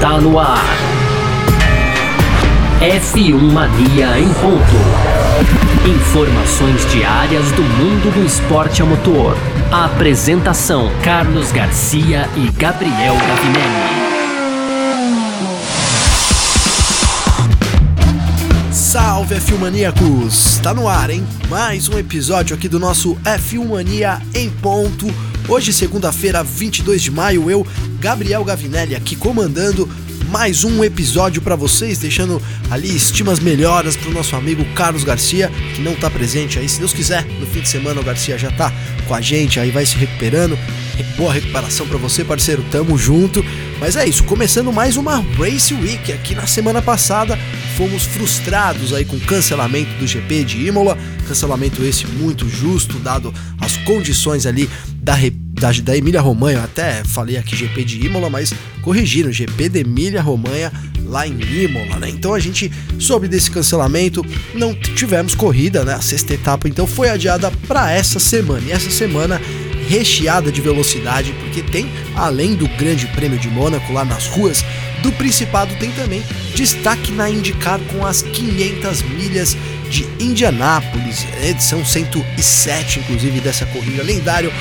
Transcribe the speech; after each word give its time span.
Está 0.00 0.18
no 0.18 0.38
ar. 0.38 0.64
F1 2.80 3.38
Mania 3.52 4.18
em 4.18 4.32
ponto. 4.32 4.74
Informações 5.86 6.90
diárias 6.90 7.52
do 7.52 7.62
mundo 7.62 8.10
do 8.14 8.24
esporte 8.24 8.80
a 8.80 8.86
motor. 8.86 9.36
Apresentação: 9.70 10.90
Carlos 11.04 11.52
Garcia 11.52 12.26
e 12.34 12.50
Gabriel 12.52 13.14
Gavinelli. 13.14 14.00
Salve 18.72 19.34
F1 19.34 19.58
Maníacos! 19.58 20.60
Tá 20.62 20.72
no 20.72 20.88
ar, 20.88 21.10
hein? 21.10 21.26
Mais 21.50 21.90
um 21.90 21.98
episódio 21.98 22.56
aqui 22.56 22.70
do 22.70 22.80
nosso 22.80 23.16
F1 23.16 23.68
Mania 23.68 24.18
em 24.32 24.48
ponto. 24.48 25.29
Hoje, 25.50 25.72
segunda-feira, 25.72 26.44
22 26.44 27.02
de 27.02 27.10
maio, 27.10 27.50
eu, 27.50 27.66
Gabriel 27.98 28.44
Gavinelli, 28.44 28.94
aqui 28.94 29.16
comandando 29.16 29.90
mais 30.28 30.62
um 30.62 30.84
episódio 30.84 31.42
para 31.42 31.56
vocês, 31.56 31.98
deixando 31.98 32.40
ali 32.70 32.94
estimas 32.94 33.40
melhoras 33.40 33.96
pro 33.96 34.12
nosso 34.12 34.36
amigo 34.36 34.64
Carlos 34.76 35.02
Garcia, 35.02 35.50
que 35.74 35.82
não 35.82 35.96
tá 35.96 36.08
presente 36.08 36.56
aí. 36.56 36.68
Se 36.68 36.78
Deus 36.78 36.92
quiser, 36.92 37.24
no 37.40 37.46
fim 37.46 37.62
de 37.62 37.68
semana 37.68 38.00
o 38.00 38.04
Garcia 38.04 38.38
já 38.38 38.52
tá 38.52 38.72
com 39.08 39.14
a 39.14 39.20
gente, 39.20 39.58
aí 39.58 39.72
vai 39.72 39.84
se 39.84 39.96
recuperando. 39.96 40.56
Boa 41.16 41.32
recuperação 41.32 41.86
para 41.88 41.98
você, 41.98 42.24
parceiro. 42.24 42.64
Tamo 42.70 42.96
junto. 42.96 43.44
Mas 43.80 43.96
é 43.96 44.06
isso, 44.06 44.22
começando 44.24 44.70
mais 44.72 44.96
uma 44.96 45.24
Race 45.38 45.72
Week 45.74 46.12
aqui 46.12 46.34
na 46.34 46.46
semana 46.46 46.80
passada. 46.80 47.36
Fomos 47.76 48.04
frustrados 48.04 48.92
aí 48.92 49.04
com 49.04 49.16
o 49.16 49.20
cancelamento 49.20 49.90
do 49.98 50.06
GP 50.06 50.44
de 50.44 50.66
Imola, 50.66 50.96
cancelamento 51.26 51.82
esse 51.82 52.06
muito 52.06 52.48
justo, 52.48 52.98
dado 52.98 53.32
as 53.58 53.78
condições 53.78 54.44
ali 54.44 54.68
da, 54.96 55.14
da, 55.60 55.70
da 55.70 55.96
Emília 55.96 56.20
Romanha. 56.20 56.64
Até 56.64 57.04
falei 57.04 57.36
aqui 57.36 57.54
GP 57.54 57.84
de 57.84 58.06
Imola, 58.06 58.30
mas 58.30 58.52
corrigiram, 58.82 59.30
GP 59.30 59.68
de 59.68 59.80
Emília 59.80 60.22
Romanha 60.22 60.72
lá 61.04 61.26
em 61.26 61.38
Imola, 61.40 61.96
né? 61.98 62.08
Então 62.08 62.34
a 62.34 62.40
gente 62.40 62.72
soube 62.98 63.28
desse 63.28 63.50
cancelamento, 63.50 64.24
não 64.54 64.74
tivemos 64.74 65.34
corrida, 65.34 65.84
né? 65.84 65.94
A 65.94 66.00
sexta 66.00 66.34
etapa 66.34 66.68
então 66.68 66.86
foi 66.86 67.10
adiada 67.10 67.52
para 67.68 67.92
essa 67.92 68.18
semana. 68.18 68.62
E 68.66 68.72
essa 68.72 68.90
semana 68.90 69.40
recheada 69.88 70.52
de 70.52 70.60
velocidade, 70.60 71.32
porque 71.40 71.62
tem, 71.62 71.90
além 72.14 72.54
do 72.54 72.68
Grande 72.76 73.06
Prêmio 73.08 73.38
de 73.38 73.48
Mônaco 73.48 73.92
lá 73.92 74.04
nas 74.04 74.28
ruas 74.28 74.64
do 75.02 75.10
Principado, 75.12 75.74
tem 75.76 75.90
também 75.90 76.22
destaque 76.54 77.10
na 77.10 77.28
IndyCar 77.28 77.80
com 77.92 78.06
as 78.06 78.22
500 78.22 79.02
milhas 79.02 79.56
de 79.90 80.06
Indianápolis, 80.20 81.26
edição 81.42 81.84
107, 81.84 83.00
inclusive, 83.00 83.40
dessa 83.40 83.66
corrida 83.66 84.04
lendária. 84.04 84.52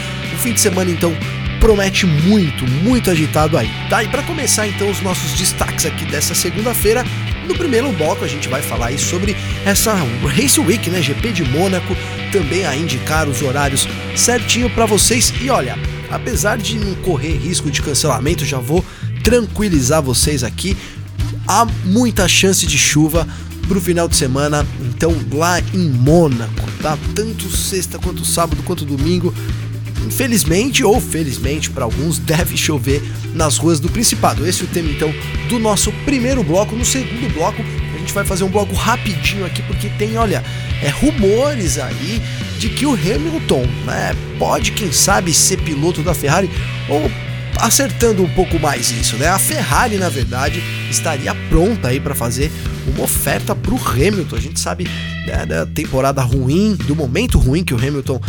Fim 0.41 0.53
de 0.53 0.61
semana, 0.61 0.89
então, 0.89 1.13
promete 1.59 2.05
muito, 2.05 2.65
muito 2.65 3.11
agitado 3.11 3.57
aí. 3.57 3.69
Tá? 3.89 4.03
E 4.03 4.07
para 4.07 4.23
começar, 4.23 4.67
então, 4.67 4.89
os 4.89 5.01
nossos 5.01 5.33
destaques 5.33 5.85
aqui 5.85 6.05
dessa 6.05 6.33
segunda-feira, 6.33 7.03
no 7.45 7.55
primeiro 7.55 7.91
bloco 7.91 8.23
a 8.23 8.27
gente 8.27 8.47
vai 8.47 8.61
falar 8.61 8.87
aí 8.87 8.97
sobre 8.97 9.35
essa 9.65 9.93
Race 10.23 10.59
Week, 10.59 10.89
né? 10.89 11.01
GP 11.01 11.31
de 11.31 11.43
Mônaco, 11.43 11.95
também 12.31 12.65
a 12.65 12.75
indicar 12.75 13.27
os 13.27 13.41
horários 13.41 13.87
certinho 14.15 14.69
para 14.69 14.85
vocês. 14.85 15.33
E 15.41 15.49
olha, 15.49 15.77
apesar 16.09 16.57
de 16.57 16.79
não 16.79 16.95
correr 16.95 17.35
risco 17.37 17.69
de 17.69 17.81
cancelamento, 17.81 18.45
já 18.45 18.59
vou 18.59 18.85
tranquilizar 19.23 20.01
vocês 20.01 20.43
aqui. 20.43 20.77
Há 21.47 21.65
muita 21.83 22.27
chance 22.27 22.65
de 22.65 22.77
chuva 22.77 23.27
pro 23.67 23.81
final 23.81 24.07
de 24.07 24.15
semana, 24.15 24.65
então 24.81 25.13
lá 25.33 25.59
em 25.59 25.89
Mônaco, 25.89 26.69
tá? 26.81 26.97
Tanto 27.13 27.49
sexta 27.49 27.99
quanto 27.99 28.23
sábado 28.23 28.63
quanto 28.63 28.85
domingo. 28.85 29.33
Infelizmente 30.09 30.83
ou 30.83 30.99
felizmente 30.99 31.69
para 31.69 31.83
alguns 31.83 32.17
deve 32.17 32.57
chover 32.57 32.99
nas 33.35 33.57
ruas 33.57 33.79
do 33.79 33.87
Principado. 33.89 34.45
Esse 34.45 34.63
é 34.63 34.65
o 34.65 34.67
tema 34.67 34.89
então 34.89 35.13
do 35.47 35.59
nosso 35.59 35.91
primeiro 36.03 36.43
bloco. 36.43 36.75
No 36.75 36.83
segundo 36.83 37.31
bloco 37.31 37.61
a 37.61 37.97
gente 37.99 38.11
vai 38.11 38.25
fazer 38.25 38.43
um 38.43 38.49
bloco 38.49 38.73
rapidinho 38.73 39.45
aqui 39.45 39.61
porque 39.61 39.87
tem, 39.99 40.17
olha, 40.17 40.43
é, 40.81 40.89
rumores 40.89 41.77
aí 41.77 42.19
de 42.57 42.69
que 42.69 42.87
o 42.87 42.93
Hamilton 42.93 43.63
né, 43.85 44.15
pode, 44.39 44.71
quem 44.71 44.91
sabe, 44.91 45.31
ser 45.31 45.57
piloto 45.61 46.01
da 46.01 46.15
Ferrari 46.15 46.49
ou 46.89 47.09
acertando 47.59 48.23
um 48.23 48.29
pouco 48.29 48.59
mais 48.59 48.91
isso, 48.91 49.15
né? 49.17 49.27
A 49.27 49.39
Ferrari, 49.39 49.97
na 49.97 50.09
verdade, 50.09 50.61
estaria 50.89 51.33
pronta 51.49 51.89
aí 51.89 51.99
para 51.99 52.15
fazer 52.15 52.51
uma 52.87 53.03
oferta 53.03 53.55
para 53.55 53.73
o 53.73 53.77
Hamilton. 53.77 54.35
A 54.35 54.39
gente 54.39 54.59
sabe 54.59 54.87
né, 55.25 55.45
da 55.45 55.65
temporada 55.65 56.21
ruim, 56.21 56.75
do 56.75 56.95
momento 56.95 57.37
ruim 57.37 57.63
que 57.63 57.73
o 57.73 57.77
Hamilton 57.77 58.19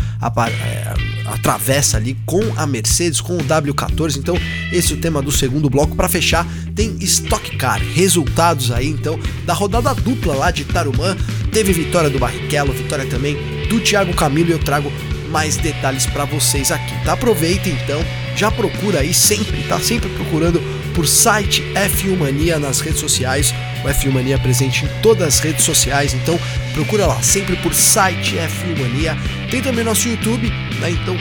é, 0.63 0.95
atravessa 1.27 1.97
ali 1.97 2.17
com 2.27 2.41
a 2.57 2.67
Mercedes, 2.67 3.21
com 3.21 3.37
o 3.37 3.45
W14. 3.45 4.19
Então, 4.19 4.37
esse 4.73 4.93
é 4.93 4.97
o 4.97 5.01
tema 5.01 5.23
do 5.23 5.33
segundo 5.33 5.71
bloco. 5.71 5.97
Para 5.97 6.09
fechar, 6.09 6.47
tem 6.75 6.97
Stock 7.01 7.57
Car, 7.57 7.81
resultados 7.95 8.71
aí 8.71 8.89
então 8.89 9.19
da 9.45 9.55
rodada 9.55 9.95
dupla 9.95 10.35
lá 10.35 10.51
de 10.51 10.65
Tarumã. 10.65 11.17
Teve 11.53 11.73
vitória 11.73 12.11
do 12.11 12.19
Barrichello, 12.19 12.73
vitória 12.73 13.07
também 13.07 13.37
do 13.69 13.81
Thiago 13.81 14.15
Camilo 14.15 14.51
e 14.51 14.53
eu 14.53 14.59
trago 14.59 14.93
mais 15.31 15.57
detalhes 15.57 16.07
para 16.07 16.25
vocês 16.25 16.73
aqui, 16.73 16.93
tá? 17.05 17.13
Aproveita 17.13 17.69
então, 17.69 18.01
já 18.37 18.51
procura 18.51 19.01
aí 19.01 19.13
sempre, 19.13 19.63
tá 19.65 19.79
sempre 19.79 20.09
procurando 20.11 20.61
por 20.95 21.07
site 21.07 21.63
F1 21.75 22.17
Mania 22.17 22.59
nas 22.59 22.81
redes 22.81 23.01
sociais. 23.01 23.55
O 23.85 23.89
F1 23.89 24.13
Mania 24.13 24.35
é 24.35 24.39
presente 24.39 24.85
em 24.85 24.89
todas 25.01 25.27
as 25.29 25.41
redes 25.41 25.65
sociais, 25.65 26.15
então 26.15 26.39
procura 26.75 27.07
lá 27.07 27.23
sempre 27.23 27.57
por 27.57 27.75
site 27.75 28.37
F1 28.37 28.79
Mania. 28.79 29.17
Tem 29.51 29.63
também 29.63 29.85
nosso 29.85 30.09
YouTube, 30.09 30.49
né? 30.81 30.91
Então 30.91 31.17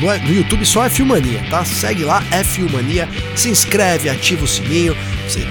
no 0.00 0.32
YouTube 0.32 0.66
só 0.66 0.84
F1 0.86 1.04
Mania, 1.04 1.42
tá? 1.50 1.64
Segue 1.64 2.04
lá 2.04 2.22
F1 2.30 2.70
Mania, 2.70 3.08
se 3.36 3.48
inscreve, 3.48 4.08
ativa 4.08 4.44
o 4.44 4.48
sininho. 4.48 4.96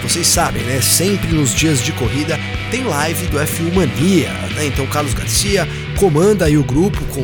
Vocês 0.02 0.28
sabem, 0.28 0.64
né? 0.64 0.82
Sempre 0.82 1.34
nos 1.34 1.54
dias 1.54 1.82
de 1.82 1.92
corrida 1.94 2.40
tem 2.70 2.84
live 2.84 3.28
do 3.28 3.38
F1 3.38 3.74
Mania, 3.74 4.32
né? 4.56 4.68
Então 4.68 4.86
Carlos 4.88 5.14
Garcia 5.14 5.68
comanda 5.98 6.46
aí 6.46 6.58
o 6.58 6.64
grupo 6.64 7.04
com 7.06 7.22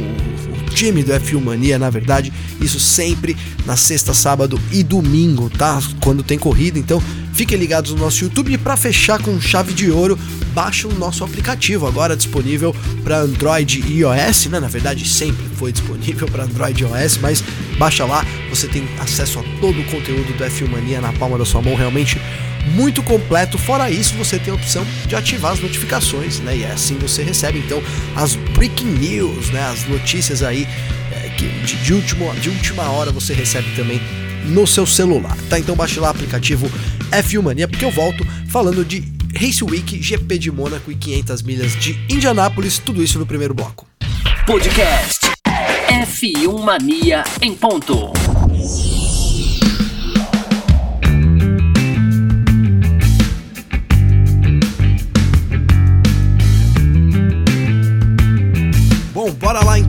time 0.73 1.03
do 1.03 1.13
F1 1.13 1.39
Mania, 1.39 1.79
na 1.79 1.89
verdade, 1.89 2.33
isso 2.59 2.79
sempre 2.79 3.37
na 3.65 3.75
sexta, 3.75 4.13
sábado 4.13 4.59
e 4.71 4.83
domingo, 4.83 5.49
tá? 5.49 5.81
Quando 6.01 6.23
tem 6.23 6.37
corrida, 6.37 6.79
então 6.79 7.01
fiquem 7.33 7.57
ligados 7.57 7.91
no 7.91 7.97
nosso 7.97 8.23
YouTube 8.23 8.53
e 8.53 8.57
para 8.57 8.75
fechar 8.75 9.21
com 9.21 9.39
chave 9.39 9.73
de 9.73 9.89
ouro, 9.91 10.17
baixa 10.53 10.87
o 10.87 10.93
nosso 10.93 11.23
aplicativo, 11.23 11.87
agora 11.87 12.15
disponível 12.15 12.75
para 13.03 13.19
Android 13.19 13.83
e 13.87 13.99
iOS, 13.99 14.47
né? 14.47 14.59
Na 14.59 14.67
verdade, 14.67 15.07
sempre 15.07 15.43
foi 15.55 15.71
disponível 15.71 16.27
para 16.27 16.43
Android 16.43 16.83
e 16.83 16.85
iOS, 16.85 17.17
mas 17.17 17.43
baixa 17.77 18.05
lá, 18.05 18.25
você 18.49 18.67
tem 18.67 18.87
acesso 18.99 19.39
a 19.39 19.43
todo 19.59 19.79
o 19.79 19.85
conteúdo 19.85 20.35
do 20.37 20.43
F1 20.43 20.69
Mania 20.69 21.01
na 21.01 21.13
palma 21.13 21.37
da 21.37 21.45
sua 21.45 21.61
mão, 21.61 21.75
realmente 21.75 22.19
muito 22.71 23.03
completo. 23.03 23.57
Fora 23.57 23.89
isso, 23.89 24.13
você 24.15 24.39
tem 24.39 24.51
a 24.51 24.55
opção 24.55 24.85
de 25.07 25.15
ativar 25.15 25.51
as 25.51 25.59
notificações, 25.59 26.39
né? 26.39 26.57
E 26.57 26.63
é 26.63 26.71
assim 26.71 26.97
você 26.97 27.23
recebe 27.23 27.59
então 27.59 27.81
as 28.15 28.35
breaking 28.35 28.85
news, 28.85 29.49
né? 29.49 29.61
As 29.69 29.87
notícias 29.87 30.43
aí 30.43 30.67
é, 31.11 31.29
que 31.29 31.47
de, 31.65 31.75
de, 31.77 31.93
último, 31.93 32.33
de 32.35 32.49
última 32.49 32.83
hora 32.89 33.11
você 33.11 33.33
recebe 33.33 33.67
também 33.75 34.01
no 34.45 34.67
seu 34.67 34.85
celular, 34.85 35.37
tá? 35.49 35.59
Então 35.59 35.75
baixe 35.75 35.99
lá 35.99 36.07
o 36.07 36.11
aplicativo 36.11 36.69
F1 37.11 37.41
Mania, 37.41 37.67
porque 37.67 37.85
eu 37.85 37.91
volto 37.91 38.25
falando 38.49 38.83
de 38.83 39.03
Race 39.35 39.63
Week, 39.63 40.01
GP 40.01 40.37
de 40.37 40.51
Mônaco 40.51 40.91
e 40.91 40.95
500 40.95 41.41
milhas 41.41 41.75
de 41.75 41.99
Indianápolis, 42.09 42.77
tudo 42.77 43.01
isso 43.01 43.17
no 43.17 43.25
primeiro 43.25 43.53
bloco. 43.53 43.87
Podcast 44.45 45.31
F1 45.87 46.63
Mania 46.63 47.23
em 47.41 47.55
ponto. 47.55 48.11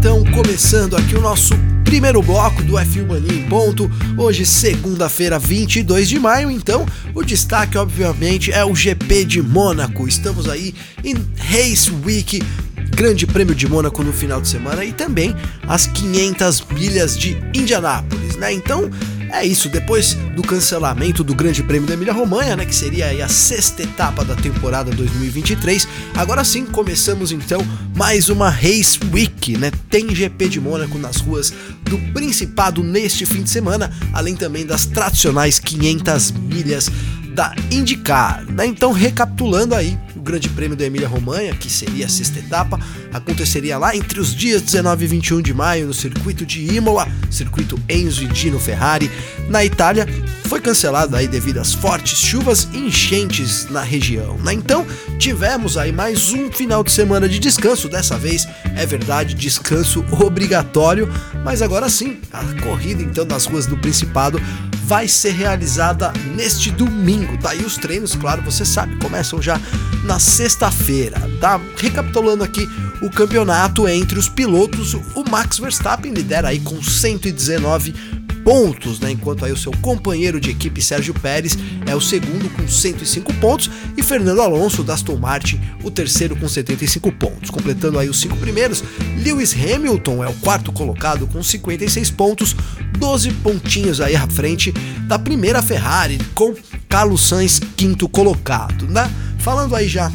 Então, 0.05 0.23
começando 0.35 0.99
aqui 0.99 1.17
o 1.17 1.21
nosso 1.23 1.55
primeiro 1.83 2.21
bloco 2.21 2.63
do 2.63 2.75
F1 2.75 3.07
Mania 3.07 3.33
em 3.33 3.49
ponto. 3.49 3.91
Hoje, 4.19 4.45
segunda-feira, 4.45 5.39
22 5.39 6.11
de 6.11 6.19
maio, 6.21 6.51
então 6.51 6.85
o 7.15 7.23
destaque, 7.23 7.79
obviamente, 7.79 8.53
é 8.53 8.63
o 8.63 8.75
GP 8.75 9.25
de 9.25 9.41
Mônaco. 9.41 10.07
Estamos 10.07 10.47
aí 10.47 10.75
em 11.03 11.15
Race 11.39 11.91
Week, 12.05 12.43
Grande 12.91 13.27
Prêmio 13.27 13.55
de 13.55 13.67
Mônaco 13.67 14.05
no 14.05 14.13
final 14.13 14.43
de 14.43 14.49
semana 14.49 14.85
e 14.85 14.93
também 14.93 15.35
as 15.67 15.87
500 15.87 16.67
milhas 16.73 17.17
de 17.17 17.43
Indianápolis, 17.55 18.37
né? 18.37 18.53
Então, 18.53 18.91
é 19.35 19.45
isso, 19.45 19.69
depois 19.69 20.15
do 20.35 20.43
cancelamento 20.43 21.25
do 21.25 21.35
Grande 21.35 21.63
Prêmio 21.63 21.89
da 21.89 21.95
Emília-Romanha, 21.95 22.57
né, 22.57 22.65
que 22.65 22.75
seria 22.75 23.25
a 23.25 23.29
sexta 23.29 23.83
etapa 23.83 24.25
da 24.25 24.37
temporada 24.37 24.93
2023, 24.93 25.89
agora 26.15 26.45
sim 26.45 26.65
começamos 26.65 27.33
então 27.33 27.61
mais 27.97 28.29
uma 28.29 28.49
Race 28.49 28.99
Week, 29.13 29.57
né? 29.59 29.73
Tem 29.91 30.15
GP 30.15 30.49
de 30.49 30.61
Mônaco 30.61 30.99
nas 30.99 31.17
ruas 31.17 31.53
do 31.83 31.99
Principado 32.13 32.83
neste 32.83 33.27
fim 33.27 33.43
de 33.43 33.51
semana, 33.51 33.91
além 34.13 34.37
também 34.37 34.65
das 34.65 34.87
tradicionais 34.87 35.59
500 35.59 36.31
milhas 36.31 36.91
da 37.35 37.55
IndyCar, 37.71 38.45
né? 38.49 38.65
Então, 38.67 38.93
recapitulando 38.93 39.75
aí, 39.75 39.99
Grande 40.25 40.49
Prêmio 40.49 40.77
da 40.77 40.87
Emília-Romanha, 40.87 41.55
que 41.55 41.71
seria 41.71 42.07
a 42.07 42.09
sexta 42.09 42.39
etapa, 42.39 42.81
aconteceria 43.13 43.77
lá 43.77 43.95
entre 43.95 44.19
os 44.19 44.35
dias 44.35 44.63
19 44.63 45.05
e 45.05 45.09
21 45.09 45.43
de 45.43 45.53
maio 45.53 45.87
no 45.87 45.95
circuito 45.95 46.47
de 46.47 46.75
Imola, 46.75 47.07
circuito 47.31 47.79
Enzo 47.89 48.25
e 48.25 48.27
Dino 48.27 48.59
Ferrari, 48.59 49.11
na 49.49 49.63
Itália, 49.63 50.09
foi 50.45 50.61
cancelado 50.61 51.15
aí 51.15 51.29
devido 51.29 51.59
às 51.59 51.75
fortes 51.75 52.19
chuvas 52.19 52.67
e 52.73 52.79
enchentes 52.79 53.69
na 53.69 53.83
região. 53.83 54.39
Né? 54.39 54.55
Então 54.55 54.87
tivemos 55.19 55.77
aí 55.77 55.93
mais 55.93 56.33
um 56.33 56.51
final 56.51 56.83
de 56.83 56.91
semana 56.91 57.29
de 57.29 57.39
descanso. 57.39 57.89
Dessa 57.89 58.17
vez 58.17 58.49
é 58.77 58.87
verdade, 58.87 59.35
descanso 59.35 60.05
obrigatório, 60.11 61.09
mas 61.45 61.61
agora 61.61 61.89
sim, 61.89 62.19
a 62.33 62.43
corrida 62.63 63.03
então 63.03 63.27
das 63.27 63.45
ruas 63.45 63.67
do 63.67 63.77
Principado 63.77 64.41
vai 64.85 65.09
ser 65.09 65.33
realizada 65.33 66.13
neste 66.35 66.71
domingo. 66.71 67.37
Daí 67.39 67.61
tá? 67.61 67.67
os 67.67 67.77
treinos, 67.77 68.15
claro, 68.15 68.43
você 68.43 68.65
sabe, 68.65 68.97
começam 68.97 69.41
já 69.41 69.61
na 70.05 70.19
sexta-feira. 70.19 71.21
Tá 71.41 71.61
recapitulando 71.77 72.45
aqui 72.45 72.69
o 73.01 73.11
campeonato 73.11 73.89
entre 73.89 74.19
os 74.19 74.29
pilotos, 74.29 74.95
o 74.95 75.25
Max 75.29 75.59
Verstappen 75.59 76.13
lidera 76.13 76.49
aí 76.49 76.61
com 76.61 76.83
119 76.83 78.24
pontos, 78.45 79.01
né? 79.01 79.11
Enquanto 79.11 79.45
aí 79.45 79.51
o 79.51 79.57
seu 79.57 79.73
companheiro 79.81 80.39
de 80.39 80.51
equipe 80.51 80.83
Sérgio 80.83 81.15
Pérez 81.15 81.57
é 81.87 81.95
o 81.97 82.01
segundo 82.01 82.49
com 82.51 82.69
105 82.69 83.33
pontos 83.35 83.71
e 83.97 84.03
Fernando 84.03 84.43
Alonso 84.43 84.85
da 84.85 84.95
Aston 84.95 85.17
Martin 85.17 85.61
o 85.83 85.91
terceiro 85.91 86.37
com 86.37 86.47
75 86.47 87.11
pontos. 87.13 87.51
Completando 87.51 87.99
aí 87.99 88.09
os 88.09 88.21
cinco 88.21 88.37
primeiros, 88.37 88.85
Lewis 89.25 89.55
Hamilton 89.55 90.23
é 90.23 90.29
o 90.29 90.35
quarto 90.35 90.71
colocado 90.71 91.27
com 91.27 91.43
56 91.43 92.11
pontos, 92.11 92.55
12 92.99 93.33
pontinhos 93.33 94.01
aí 94.01 94.15
à 94.15 94.27
frente 94.27 94.73
da 95.07 95.19
primeira 95.19 95.63
Ferrari 95.63 96.19
com 96.35 96.55
Carlos 96.89 97.27
Sainz 97.27 97.61
quinto 97.77 98.09
colocado, 98.09 98.87
né? 98.87 99.11
Falando 99.39 99.75
aí 99.75 99.89
já 99.89 100.11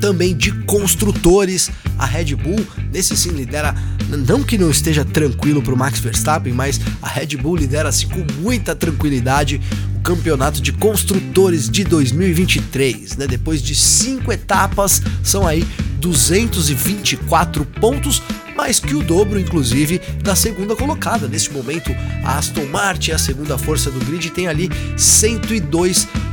também 0.00 0.36
de 0.36 0.52
construtores. 0.64 1.70
A 1.98 2.06
Red 2.06 2.36
Bull, 2.36 2.64
nesse 2.92 3.16
sim, 3.16 3.30
lidera. 3.30 3.74
Não 4.26 4.42
que 4.42 4.56
não 4.56 4.70
esteja 4.70 5.04
tranquilo 5.04 5.60
para 5.60 5.74
o 5.74 5.76
Max 5.76 5.98
Verstappen, 5.98 6.52
mas 6.52 6.80
a 7.02 7.08
Red 7.08 7.36
Bull 7.36 7.56
lidera-se 7.56 8.06
com 8.06 8.24
muita 8.40 8.74
tranquilidade 8.74 9.60
o 9.94 10.00
campeonato 10.00 10.62
de 10.62 10.72
construtores 10.72 11.68
de 11.68 11.84
2023. 11.84 13.16
Né? 13.16 13.26
Depois 13.26 13.60
de 13.60 13.74
cinco 13.74 14.32
etapas, 14.32 15.02
são 15.22 15.46
aí 15.46 15.66
224 16.00 17.64
pontos, 17.64 18.22
mais 18.56 18.80
que 18.80 18.94
o 18.94 19.02
dobro, 19.02 19.38
inclusive, 19.38 20.00
da 20.22 20.34
segunda 20.34 20.74
colocada. 20.74 21.28
Neste 21.28 21.52
momento, 21.52 21.94
a 22.24 22.38
Aston 22.38 22.66
Martin, 22.66 23.12
a 23.12 23.18
segunda 23.18 23.58
força 23.58 23.90
do 23.90 23.98
grid, 24.04 24.30
tem 24.30 24.46
ali 24.46 24.70
102 24.96 26.04
pontos. 26.04 26.27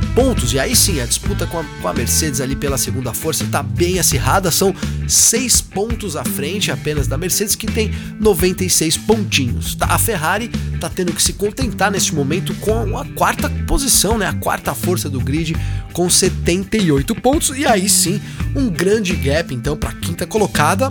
E 0.56 0.58
aí 0.58 0.74
sim, 0.74 1.02
a 1.02 1.04
disputa 1.04 1.46
com 1.46 1.58
a, 1.58 1.64
com 1.82 1.86
a 1.86 1.92
Mercedes 1.92 2.40
ali 2.40 2.56
pela 2.56 2.78
segunda 2.78 3.12
força 3.12 3.44
está 3.44 3.62
bem 3.62 3.98
acirrada. 3.98 4.50
São 4.50 4.74
seis 5.06 5.60
pontos 5.60 6.16
à 6.16 6.24
frente 6.24 6.72
apenas 6.72 7.06
da 7.06 7.18
Mercedes, 7.18 7.54
que 7.54 7.66
tem 7.66 7.90
96 8.18 8.96
pontinhos. 8.96 9.74
Tá, 9.74 9.84
a 9.90 9.98
Ferrari 9.98 10.50
está 10.74 10.88
tendo 10.88 11.12
que 11.12 11.22
se 11.22 11.34
contentar 11.34 11.90
neste 11.90 12.14
momento 12.14 12.54
com 12.54 12.96
a 12.96 13.04
quarta 13.04 13.50
posição, 13.66 14.16
né? 14.16 14.26
A 14.28 14.32
quarta 14.32 14.74
força 14.74 15.10
do 15.10 15.20
grid 15.20 15.54
com 15.92 16.08
78 16.08 17.14
pontos. 17.16 17.50
E 17.54 17.66
aí 17.66 17.86
sim, 17.86 18.18
um 18.54 18.70
grande 18.70 19.14
gap 19.14 19.52
então 19.54 19.76
para 19.76 19.90
a 19.90 19.94
quinta 19.94 20.26
colocada 20.26 20.90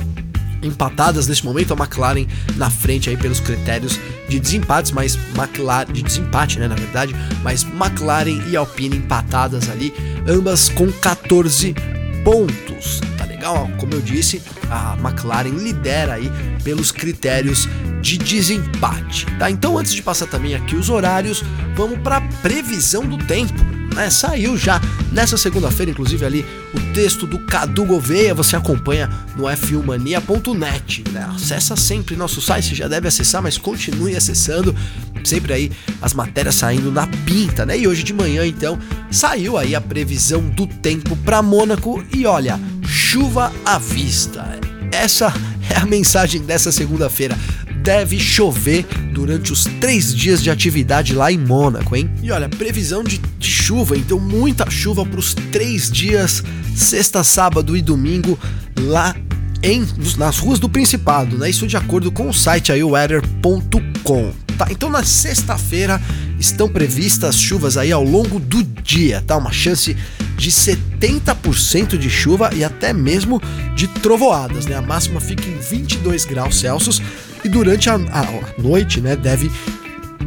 empatadas 0.66 1.28
neste 1.28 1.46
momento, 1.46 1.74
a 1.74 1.78
McLaren 1.78 2.26
na 2.56 2.70
frente 2.70 3.10
aí 3.10 3.18
pelos 3.18 3.40
critérios 3.40 4.00
de 4.28 4.40
desempates, 4.40 4.92
mas 4.92 5.18
McLaren 5.36 5.92
de 5.92 6.02
desempate, 6.02 6.60
né, 6.60 6.68
na 6.68 6.76
verdade, 6.76 7.16
mas 7.44 7.64
McLaren 7.64 8.42
e 8.50 8.56
Alpine 8.56 8.98
empatadas 8.98 9.70
ali, 9.70 9.94
ambas 10.28 10.70
com 10.70 10.92
14 10.92 11.76
pontos. 12.24 13.02
Tá 13.18 13.26
legal? 13.26 13.70
Como 13.78 13.94
eu 13.94 14.02
disse, 14.02 14.42
a 14.70 14.98
McLaren 15.00 15.50
lidera 15.50 16.14
aí 16.16 16.32
pelos 16.64 16.92
critérios 16.92 17.68
de 18.02 18.18
desempate, 18.18 19.26
tá? 19.38 19.50
Então, 19.50 19.78
antes 19.78 19.94
de 19.94 20.02
passar 20.02 20.28
também 20.28 20.56
aqui 20.56 20.76
os 20.76 20.90
horários, 20.90 21.44
vamos 21.76 22.00
para 22.00 22.22
previsão 22.42 23.06
do 23.06 23.18
tempo 23.18 23.75
né? 23.96 24.10
Saiu 24.10 24.58
já 24.58 24.80
nessa 25.12 25.38
segunda-feira, 25.38 25.92
inclusive 25.92 26.26
ali 26.26 26.46
o 26.74 26.94
texto 26.94 27.26
do 27.26 27.40
Cadu 27.40 27.86
Gouveia, 27.86 28.34
você 28.36 28.56
acompanha 28.56 29.10
no 29.36 29.46
f1mania.net, 29.46 31.04
né? 31.12 31.28
Acessa 31.34 31.76
sempre 31.76 32.16
nosso 32.16 32.42
site, 32.42 32.70
você 32.70 32.76
já 32.76 32.88
deve 32.88 33.08
acessar, 33.08 33.42
mas 33.42 33.58
continue 33.58 34.16
acessando, 34.16 34.76
sempre 35.24 35.54
aí 35.54 35.72
as 36.02 36.14
matérias 36.14 36.56
saindo 36.56 36.92
na 36.92 37.08
pinta, 37.08 37.66
né? 37.66 37.78
E 37.80 37.88
hoje 37.88 38.04
de 38.04 38.14
manhã 38.14 38.46
então 38.46 38.78
saiu 39.10 39.58
aí 39.58 39.74
a 39.74 39.82
previsão 39.82 40.42
do 40.42 40.68
tempo 40.68 41.16
para 41.18 41.42
Mônaco 41.42 42.04
e 42.14 42.26
olha, 42.26 42.60
chuva 42.86 43.52
à 43.66 43.80
vista. 43.80 44.46
Essa 44.92 45.34
é 45.74 45.78
a 45.78 45.86
mensagem 45.86 46.42
dessa 46.42 46.72
segunda-feira 46.72 47.38
deve 47.86 48.20
chover 48.20 48.84
durante 49.14 49.54
os 49.54 49.66
três 49.80 50.14
dias 50.14 50.42
de 50.42 50.50
atividade 50.50 51.14
lá 51.14 51.32
em 51.32 51.38
Mônaco, 51.38 51.96
hein? 51.96 52.10
E 52.24 52.32
olha, 52.32 52.50
previsão 52.50 53.04
de, 53.04 53.20
de 53.20 53.48
chuva, 53.48 53.96
então 53.96 54.20
muita 54.20 54.68
chuva 54.72 55.06
para 55.06 55.20
os 55.20 55.36
três 55.36 55.90
dias, 55.90 56.44
sexta, 56.76 57.24
sábado 57.24 57.78
e 57.78 57.84
domingo 57.84 58.40
lá 58.76 59.16
em, 59.62 59.86
nas 60.18 60.40
ruas 60.40 60.58
do 60.58 60.68
Principado, 60.68 61.38
né? 61.38 61.48
Isso 61.48 61.68
de 61.68 61.78
acordo 61.78 62.12
com 62.12 62.28
o 62.28 62.34
site 62.34 62.72
aí, 62.72 62.84
weather.com. 62.84 64.34
Tá, 64.58 64.68
então 64.72 64.90
na 64.90 65.04
sexta-feira 65.04 66.02
estão 66.40 66.68
previstas 66.68 67.36
chuvas 67.36 67.78
aí 67.78 67.92
ao 67.92 68.04
longo 68.04 68.40
do 68.40 68.64
dia, 68.64 69.22
tá? 69.28 69.38
Uma 69.38 69.52
chance 69.52 69.96
de 70.36 70.50
70% 70.50 71.98
de 71.98 72.10
chuva 72.10 72.50
e 72.56 72.64
até 72.64 72.92
mesmo 72.94 73.40
de 73.76 73.88
trovoadas, 73.88 74.66
né? 74.66 74.76
A 74.76 74.82
máxima 74.82 75.20
fica 75.20 75.48
em 75.48 75.60
22 75.60 76.26
graus 76.26 76.60
Celsius 76.60 77.00
e 77.46 77.48
durante 77.48 77.92
a, 77.92 77.94
a 77.94 78.62
noite, 78.62 79.00
né, 79.00 79.16
deve 79.16 79.52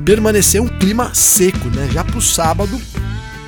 permanecer 0.05 0.63
um 0.63 0.69
clima 0.69 1.13
seco, 1.13 1.69
né? 1.69 1.91
Já 1.93 2.05
para 2.05 2.17
o 2.17 2.23
sábado, 2.23 2.81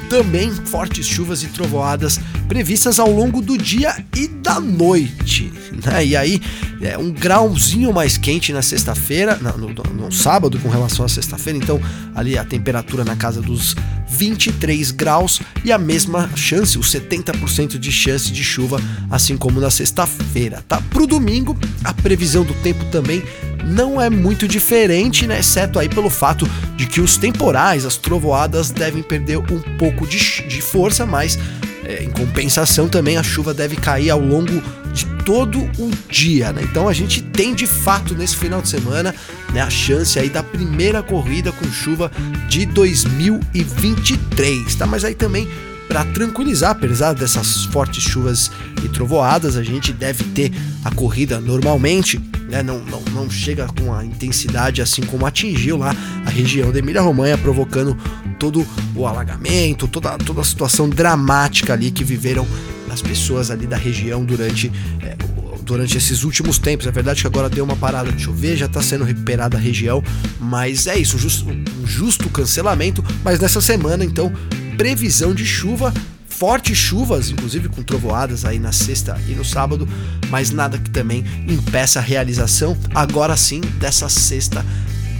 também 0.09 0.51
fortes 0.51 1.07
chuvas 1.07 1.45
e 1.45 1.47
trovoadas 1.47 2.19
previstas 2.49 2.99
ao 2.99 3.09
longo 3.09 3.41
do 3.41 3.57
dia 3.57 4.05
e 4.17 4.27
da 4.27 4.59
noite. 4.59 5.53
Né? 5.87 6.05
E 6.05 6.17
aí, 6.17 6.43
é 6.83 6.99
um 6.99 7.13
grauzinho 7.13 7.93
mais 7.93 8.17
quente 8.19 8.53
na 8.53 8.61
sexta-feira, 8.61 9.37
no, 9.37 9.69
no, 9.69 9.69
no, 9.69 10.13
sábado 10.13 10.59
com 10.59 10.69
relação 10.69 11.05
à 11.05 11.09
sexta-feira, 11.09 11.57
então 11.57 11.81
ali 12.13 12.37
a 12.37 12.45
temperatura 12.45 13.05
na 13.05 13.15
casa 13.15 13.41
dos 13.41 13.77
23 14.09 14.91
graus 14.91 15.41
e 15.65 15.71
a 15.71 15.79
mesma 15.79 16.29
chance, 16.35 16.77
os 16.77 16.93
70% 16.93 17.79
de 17.79 17.93
chance 17.93 18.33
de 18.33 18.43
chuva, 18.43 18.81
assim 19.09 19.37
como 19.37 19.61
na 19.61 19.71
sexta-feira. 19.71 20.65
Tá? 20.67 20.83
Para 20.91 21.03
o 21.05 21.07
domingo, 21.07 21.57
a 21.85 21.95
previsão 21.95 22.43
do 22.43 22.55
tempo 22.55 22.85
também 22.87 23.23
não 23.65 24.01
é 24.01 24.09
muito 24.09 24.49
diferente, 24.49 25.27
né? 25.27 25.41
Exceto 25.41 25.79
aí 25.79 25.89
pelo 25.89 26.11
fato 26.11 26.49
de 26.77 26.87
que 26.87 27.01
os 27.01 27.17
temporais, 27.17 27.85
as 27.85 27.97
trovoadas 27.97 28.71
devem 28.71 29.03
perder 29.03 29.39
um 29.39 29.61
pouco 29.79 30.07
de, 30.07 30.19
de 30.47 30.61
força, 30.61 31.07
mas 31.07 31.39
é, 31.85 32.05
em 32.05 32.11
compensação 32.11 32.89
também 32.89 33.17
a 33.17 33.23
chuva 33.23 33.53
deve 33.53 33.77
cair 33.77 34.11
ao 34.11 34.21
longo 34.21 34.63
de 34.93 35.07
todo 35.25 35.61
o 35.79 35.91
dia, 36.09 36.53
né? 36.53 36.63
Então 36.63 36.89
a 36.89 36.93
gente 36.93 37.23
tem 37.23 37.55
de 37.55 37.67
fato 37.67 38.15
nesse 38.15 38.37
final 38.37 38.63
de 38.63 38.69
semana 38.69 39.15
né, 39.53 39.61
a 39.61 39.71
chance 39.71 40.19
aí 40.19 40.29
da 40.29 40.43
primeira 40.43 41.03
corrida 41.03 41.53
com 41.53 41.71
chuva 41.71 42.11
de 42.49 42.67
2023, 42.67 44.75
tá? 44.75 44.87
Mas 44.87 45.05
aí 45.05 45.15
também 45.15 45.49
para 45.91 46.05
tranquilizar, 46.05 46.71
apesar 46.71 47.15
dessas 47.15 47.65
fortes 47.65 48.05
chuvas 48.05 48.49
e 48.85 48.89
trovoadas, 48.89 49.57
a 49.57 49.63
gente 49.65 49.93
deve 49.93 50.23
ter 50.23 50.53
a 50.85 50.95
corrida 50.95 51.41
normalmente, 51.41 52.17
né? 52.51 52.63
Não, 52.63 52.81
não, 52.81 53.01
não 53.13 53.31
chega 53.31 53.67
com 53.69 53.95
a 53.95 54.05
intensidade 54.05 54.83
assim 54.83 55.03
como 55.03 55.25
atingiu 55.25 55.77
lá 55.77 55.95
a 56.27 56.31
região 56.31 56.73
da 56.73 56.79
Emília-Romanha, 56.79 57.39
provocando 57.39 57.97
todo 58.39 58.67
o 58.95 59.07
alagamento, 59.07 59.87
toda, 59.87 60.19
toda 60.19 60.41
a 60.41 60.45
situação 60.45 60.89
dramática 60.89 61.73
ali 61.73 61.91
que 61.91 62.03
viveram 62.03 62.47
as 62.91 63.01
pessoas 63.01 63.51
ali 63.51 63.67
da 63.67 63.77
região 63.77 64.25
durante 64.25 64.71
é, 65.01 65.17
durante 65.63 65.97
esses 65.97 66.25
últimos 66.25 66.59
tempos. 66.59 66.87
É 66.87 66.91
verdade 66.91 67.21
que 67.21 67.27
agora 67.27 67.49
deu 67.49 67.65
uma 67.65 67.77
parada 67.77 68.11
de 68.11 68.21
chover, 68.21 68.57
já 68.57 68.67
está 68.67 68.83
sendo 68.83 69.05
recuperada 69.05 69.57
a 69.57 69.61
região, 69.61 70.03
mas 70.41 70.89
é 70.89 70.99
isso, 70.99 71.17
um 71.17 71.19
justo, 71.21 71.49
um 71.49 71.87
justo 71.87 72.29
cancelamento. 72.29 73.05
Mas 73.23 73.39
nessa 73.39 73.61
semana, 73.61 74.05
então, 74.05 74.33
previsão 74.77 75.33
de 75.33 75.47
chuva, 75.47 75.95
fortes 76.41 76.79
chuvas, 76.79 77.29
inclusive 77.29 77.69
com 77.69 77.83
trovoadas 77.83 78.47
aí 78.47 78.59
na 78.59 78.73
sexta 78.73 79.21
e 79.29 79.33
no 79.33 79.45
sábado, 79.45 79.87
mas 80.31 80.51
nada 80.51 80.79
que 80.79 80.89
também 80.89 81.23
impeça 81.47 81.99
a 81.99 82.03
realização 82.03 82.75
agora 82.95 83.37
sim 83.37 83.61
dessa 83.79 84.09
sexta 84.09 84.65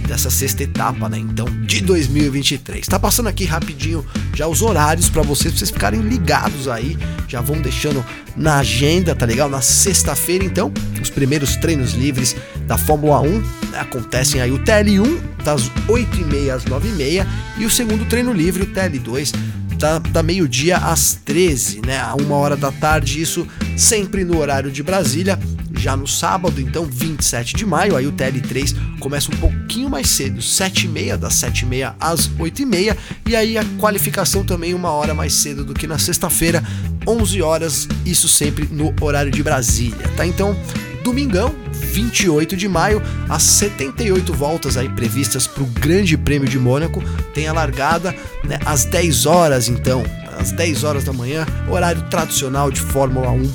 dessa 0.07 0.31
sexta 0.31 0.63
etapa, 0.63 1.07
né? 1.07 1.19
Então, 1.19 1.45
de 1.61 1.79
2023. 1.81 2.87
Tá 2.87 2.99
passando 2.99 3.29
aqui 3.29 3.45
rapidinho 3.45 4.03
já 4.33 4.47
os 4.47 4.63
horários 4.63 5.09
para 5.09 5.21
vocês, 5.21 5.53
pra 5.53 5.59
vocês 5.59 5.69
ficarem 5.69 6.01
ligados 6.01 6.67
aí. 6.67 6.97
Já 7.27 7.39
vão 7.39 7.61
deixando 7.61 8.03
na 8.35 8.57
agenda, 8.57 9.15
tá 9.15 9.25
legal? 9.25 9.47
Na 9.47 9.61
sexta-feira, 9.61 10.43
então, 10.43 10.73
os 10.99 11.11
primeiros 11.11 11.55
treinos 11.55 11.93
livres 11.93 12.35
da 12.67 12.79
Fórmula 12.79 13.21
1 13.21 13.29
né? 13.29 13.43
acontecem 13.79 14.41
aí 14.41 14.51
o 14.51 14.59
TL1 14.59 15.21
das 15.45 15.69
8h30 15.87 16.55
às 16.55 16.65
9h30 16.65 17.27
e 17.59 17.65
o 17.65 17.69
segundo 17.69 18.03
treino 18.05 18.33
livre, 18.33 18.63
o 18.63 18.67
TL2, 18.67 19.33
da, 19.81 19.97
da 19.97 20.21
meio-dia 20.21 20.77
às 20.77 21.15
13, 21.25 21.81
né? 21.83 21.99
A 21.99 22.13
uma 22.13 22.35
hora 22.35 22.55
da 22.55 22.71
tarde, 22.71 23.19
isso 23.19 23.47
sempre 23.75 24.23
no 24.23 24.37
horário 24.37 24.71
de 24.71 24.83
Brasília. 24.83 25.39
já 25.73 25.97
no 25.97 26.05
sábado, 26.05 26.61
então 26.61 26.85
27 26.85 27.55
de 27.55 27.65
maio, 27.65 27.95
aí 27.95 28.05
o 28.05 28.11
TL3 28.11 28.99
começa 28.99 29.31
um 29.31 29.37
pouquinho 29.37 29.89
mais 29.89 30.07
cedo, 30.09 30.39
7h30, 30.39 31.17
das 31.17 31.33
7h30 31.33 31.95
às 31.99 32.29
8h30, 32.29 32.95
e 33.27 33.35
aí 33.35 33.57
a 33.57 33.65
qualificação 33.79 34.43
também 34.43 34.75
uma 34.75 34.91
hora 34.91 35.15
mais 35.15 35.33
cedo 35.33 35.65
do 35.65 35.73
que 35.73 35.87
na 35.87 35.97
sexta-feira, 35.97 36.63
11 37.07 37.41
horas, 37.41 37.87
isso 38.05 38.27
sempre 38.27 38.67
no 38.71 38.93
horário 39.01 39.31
de 39.31 39.41
Brasília, 39.41 40.07
tá? 40.15 40.23
Então, 40.23 40.55
domingão, 41.03 41.53
28 41.71 42.55
de 42.55 42.67
maio, 42.67 43.01
as 43.29 43.43
78 43.43 44.33
voltas 44.33 44.77
aí 44.77 44.89
previstas 44.89 45.47
para 45.47 45.63
o 45.63 45.65
Grande 45.65 46.17
Prêmio 46.17 46.47
de 46.47 46.59
Mônaco, 46.59 47.03
tem 47.33 47.47
a 47.47 47.53
largada 47.53 48.15
né, 48.43 48.59
às 48.65 48.85
10 48.85 49.25
horas 49.25 49.67
então, 49.67 50.03
às 50.39 50.51
10 50.51 50.83
horas 50.83 51.03
da 51.03 51.13
manhã, 51.13 51.45
horário 51.69 52.01
tradicional 52.03 52.71
de 52.71 52.79
Fórmula 52.79 53.29
1 53.31 53.51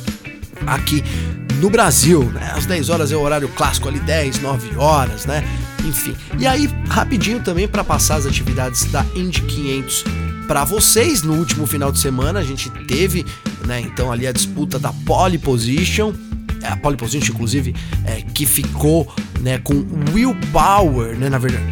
aqui 0.67 1.03
no 1.61 1.71
Brasil, 1.71 2.25
né? 2.25 2.53
Às 2.55 2.67
10 2.67 2.91
horas 2.91 3.13
é 3.13 3.17
o 3.17 3.21
horário 3.21 3.49
clássico 3.49 3.89
ali, 3.89 3.99
10, 4.01 4.41
9 4.41 4.77
horas, 4.77 5.25
né? 5.27 5.43
Enfim. 5.85 6.15
E 6.39 6.47
aí, 6.47 6.69
rapidinho 6.89 7.41
também 7.41 7.67
para 7.67 7.85
passar 7.85 8.17
as 8.17 8.27
atividades 8.27 8.85
da 8.87 9.05
Indy 9.15 9.43
500 9.43 10.05
para 10.47 10.65
vocês, 10.65 11.23
no 11.23 11.35
último 11.35 11.67
final 11.67 11.91
de 11.91 11.99
semana 11.99 12.39
a 12.39 12.43
gente 12.43 12.71
teve, 12.87 13.27
né, 13.67 13.81
então 13.81 14.13
ali 14.13 14.29
a 14.29 14.33
disputa 14.33 14.79
da 14.79 14.93
pole 15.05 15.39
position, 15.39 16.13
a 16.69 16.77
pole 16.77 16.97
position 16.97 17.33
inclusive, 17.35 17.75
é, 18.05 18.23
que 18.23 18.47
ficou, 18.47 19.13
né, 19.41 19.59
com 19.59 19.75
Will 20.13 20.37
Power, 20.53 21.17
né, 21.17 21.29
na 21.29 21.39
verdade, 21.39 21.65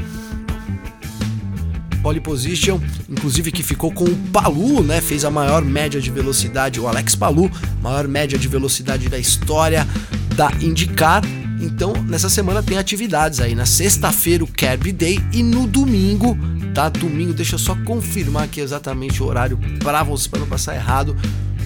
pole 2.05 2.21
position, 2.21 2.79
inclusive 3.09 3.51
que 3.51 3.63
ficou 3.63 3.91
com 3.91 4.05
o 4.05 4.17
Palu, 4.31 4.83
né? 4.83 5.01
Fez 5.01 5.25
a 5.25 5.31
maior 5.31 5.65
média 5.65 5.99
de 5.99 6.11
velocidade, 6.11 6.79
o 6.79 6.87
Alex 6.87 7.15
Palu, 7.15 7.51
maior 7.81 8.07
média 8.07 8.39
de 8.39 8.47
velocidade 8.47 9.09
da 9.09 9.19
história 9.19 9.89
da 10.37 10.53
IndyCar. 10.61 11.23
Então, 11.63 11.95
nessa 12.07 12.29
semana 12.29 12.63
tem 12.63 12.77
atividades 12.77 13.41
aí. 13.41 13.55
Na 13.55 13.65
sexta-feira, 13.65 14.45
o 14.45 14.47
Kirby 14.47 14.93
Day 14.93 15.19
e 15.33 15.43
no 15.43 15.67
domingo, 15.67 16.37
tá? 16.75 16.91
Domingo, 16.91 17.33
deixa 17.33 17.55
eu 17.55 17.59
só 17.59 17.75
confirmar 17.87 18.45
aqui 18.45 18.61
exatamente 18.61 19.23
o 19.23 19.27
horário 19.27 19.59
para 19.83 20.03
você, 20.03 20.29
para 20.29 20.41
não 20.41 20.47
passar 20.47 20.75
errado. 20.75 21.17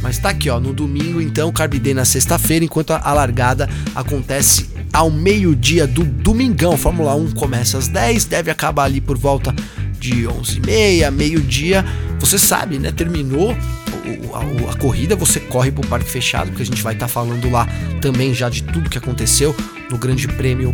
Mas 0.03 0.19
tá 0.19 0.31
aqui, 0.31 0.49
ó, 0.49 0.61
no 0.61 0.73
domingo, 0.73 1.21
então, 1.21 1.53
Carb 1.53 1.75
Day 1.75 1.95
na 1.95 2.05
sexta-feira, 2.05 2.65
enquanto 2.65 2.93
a 2.93 3.13
largada 3.13 3.69
acontece 3.95 4.71
ao 4.93 5.11
meio-dia 5.11 5.87
do 5.87 6.05
domingão. 6.05 6.77
Fórmula 6.77 7.15
1 7.15 7.33
começa 7.33 7.79
às 7.79 7.89
10, 7.89 8.25
deve 8.27 8.51
acabar 8.51 8.85
ali 8.85 9.01
por 9.01 9.19
volta 9.19 9.55
de 9.99 10.25
11h30, 10.25 11.11
meio-dia. 11.11 11.85
Você 12.21 12.39
sabe, 12.39 12.79
né? 12.79 12.93
Terminou 12.93 13.57
a, 14.35 14.73
a, 14.73 14.77
corrida, 14.77 15.17
você 15.17 15.41
corre 15.41 15.71
pro 15.71 15.87
parque 15.87 16.11
fechado, 16.11 16.49
porque 16.49 16.63
a 16.63 16.67
gente 16.67 16.83
vai 16.83 16.95
estar 16.95 17.07
tá 17.07 17.13
falando 17.13 17.51
lá 17.51 17.67
também 18.01 18.33
já 18.35 18.49
de 18.49 18.63
tudo 18.63 18.89
que 18.89 18.99
aconteceu 18.99 19.55
no 19.91 19.99
Grande 19.99 20.27
Prêmio 20.29 20.73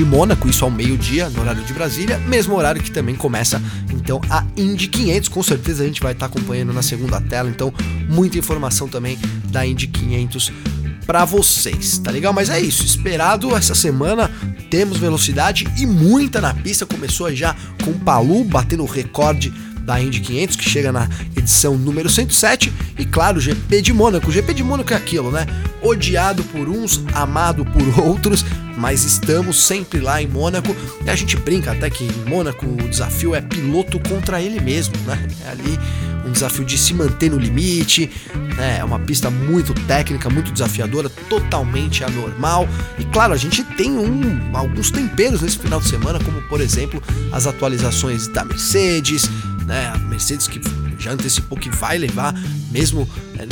de 0.00 0.04
Mônaco, 0.06 0.48
isso 0.48 0.64
ao 0.64 0.70
meio-dia, 0.70 1.28
no 1.28 1.42
horário 1.42 1.62
de 1.62 1.74
Brasília, 1.74 2.16
mesmo 2.20 2.56
horário 2.56 2.82
que 2.82 2.90
também 2.90 3.14
começa 3.14 3.60
então 3.92 4.18
a 4.30 4.46
Indy 4.56 4.88
500. 4.88 5.28
Com 5.28 5.42
certeza 5.42 5.82
a 5.82 5.86
gente 5.86 6.00
vai 6.00 6.12
estar 6.12 6.26
tá 6.26 6.34
acompanhando 6.34 6.72
na 6.72 6.80
segunda 6.80 7.20
tela, 7.20 7.50
então 7.50 7.70
muita 8.08 8.38
informação 8.38 8.88
também 8.88 9.18
da 9.50 9.66
Indy 9.66 9.88
500 9.88 10.52
para 11.04 11.26
vocês, 11.26 11.98
tá 11.98 12.10
legal? 12.10 12.32
Mas 12.32 12.48
é 12.48 12.58
isso, 12.58 12.82
esperado 12.82 13.54
essa 13.54 13.74
semana 13.74 14.30
temos 14.70 14.96
velocidade 14.96 15.68
e 15.76 15.84
muita 15.84 16.40
na 16.40 16.54
pista. 16.54 16.86
Começou 16.86 17.30
já 17.34 17.54
com 17.84 17.90
o 17.90 17.98
Palu 17.98 18.42
batendo 18.44 18.84
o 18.84 18.86
recorde 18.86 19.52
da 19.84 20.00
Indy 20.00 20.20
500, 20.20 20.56
que 20.56 20.68
chega 20.68 20.92
na 20.92 21.08
edição 21.36 21.76
número 21.76 22.08
107, 22.08 22.72
e 22.98 23.04
claro, 23.04 23.38
o 23.38 23.40
GP 23.40 23.82
de 23.82 23.92
Mônaco. 23.92 24.28
O 24.28 24.32
GP 24.32 24.54
de 24.54 24.62
Mônaco 24.62 24.92
é 24.92 24.96
aquilo, 24.96 25.30
né? 25.30 25.46
Odiado 25.82 26.42
por 26.44 26.68
uns, 26.68 27.02
amado 27.14 27.64
por 27.64 27.82
outros, 28.04 28.44
mas 28.76 29.04
estamos 29.04 29.62
sempre 29.62 30.00
lá 30.00 30.22
em 30.22 30.26
Mônaco. 30.26 30.74
E 31.04 31.10
a 31.10 31.16
gente 31.16 31.36
brinca 31.36 31.72
até 31.72 31.88
que 31.90 32.04
em 32.04 32.28
Mônaco 32.28 32.66
o 32.66 32.88
desafio 32.88 33.34
é 33.34 33.40
piloto 33.40 33.98
contra 34.08 34.40
ele 34.40 34.60
mesmo, 34.60 34.94
né? 35.06 35.28
É 35.46 35.50
ali 35.50 35.78
um 36.26 36.32
desafio 36.32 36.64
de 36.64 36.78
se 36.78 36.94
manter 36.94 37.30
no 37.30 37.38
limite, 37.38 38.10
né? 38.56 38.78
É 38.78 38.84
uma 38.84 38.98
pista 38.98 39.30
muito 39.30 39.74
técnica, 39.86 40.30
muito 40.30 40.52
desafiadora, 40.52 41.08
totalmente 41.28 42.04
anormal. 42.04 42.68
E 42.98 43.04
claro, 43.06 43.32
a 43.32 43.36
gente 43.36 43.62
tem 43.64 43.90
um, 43.90 44.50
alguns 44.54 44.90
temperos 44.90 45.42
nesse 45.42 45.58
final 45.58 45.80
de 45.80 45.88
semana, 45.88 46.18
como 46.22 46.40
por 46.42 46.60
exemplo 46.60 47.02
as 47.32 47.46
atualizações 47.46 48.28
da 48.28 48.44
Mercedes, 48.44 49.28
né? 49.70 49.92
A 49.94 49.98
Mercedes 49.98 50.48
que 50.48 50.60
já 50.98 51.12
antecipou 51.12 51.56
que 51.56 51.70
vai 51.70 51.96
levar, 51.96 52.34
mesmo 52.72 53.08
né, 53.34 53.46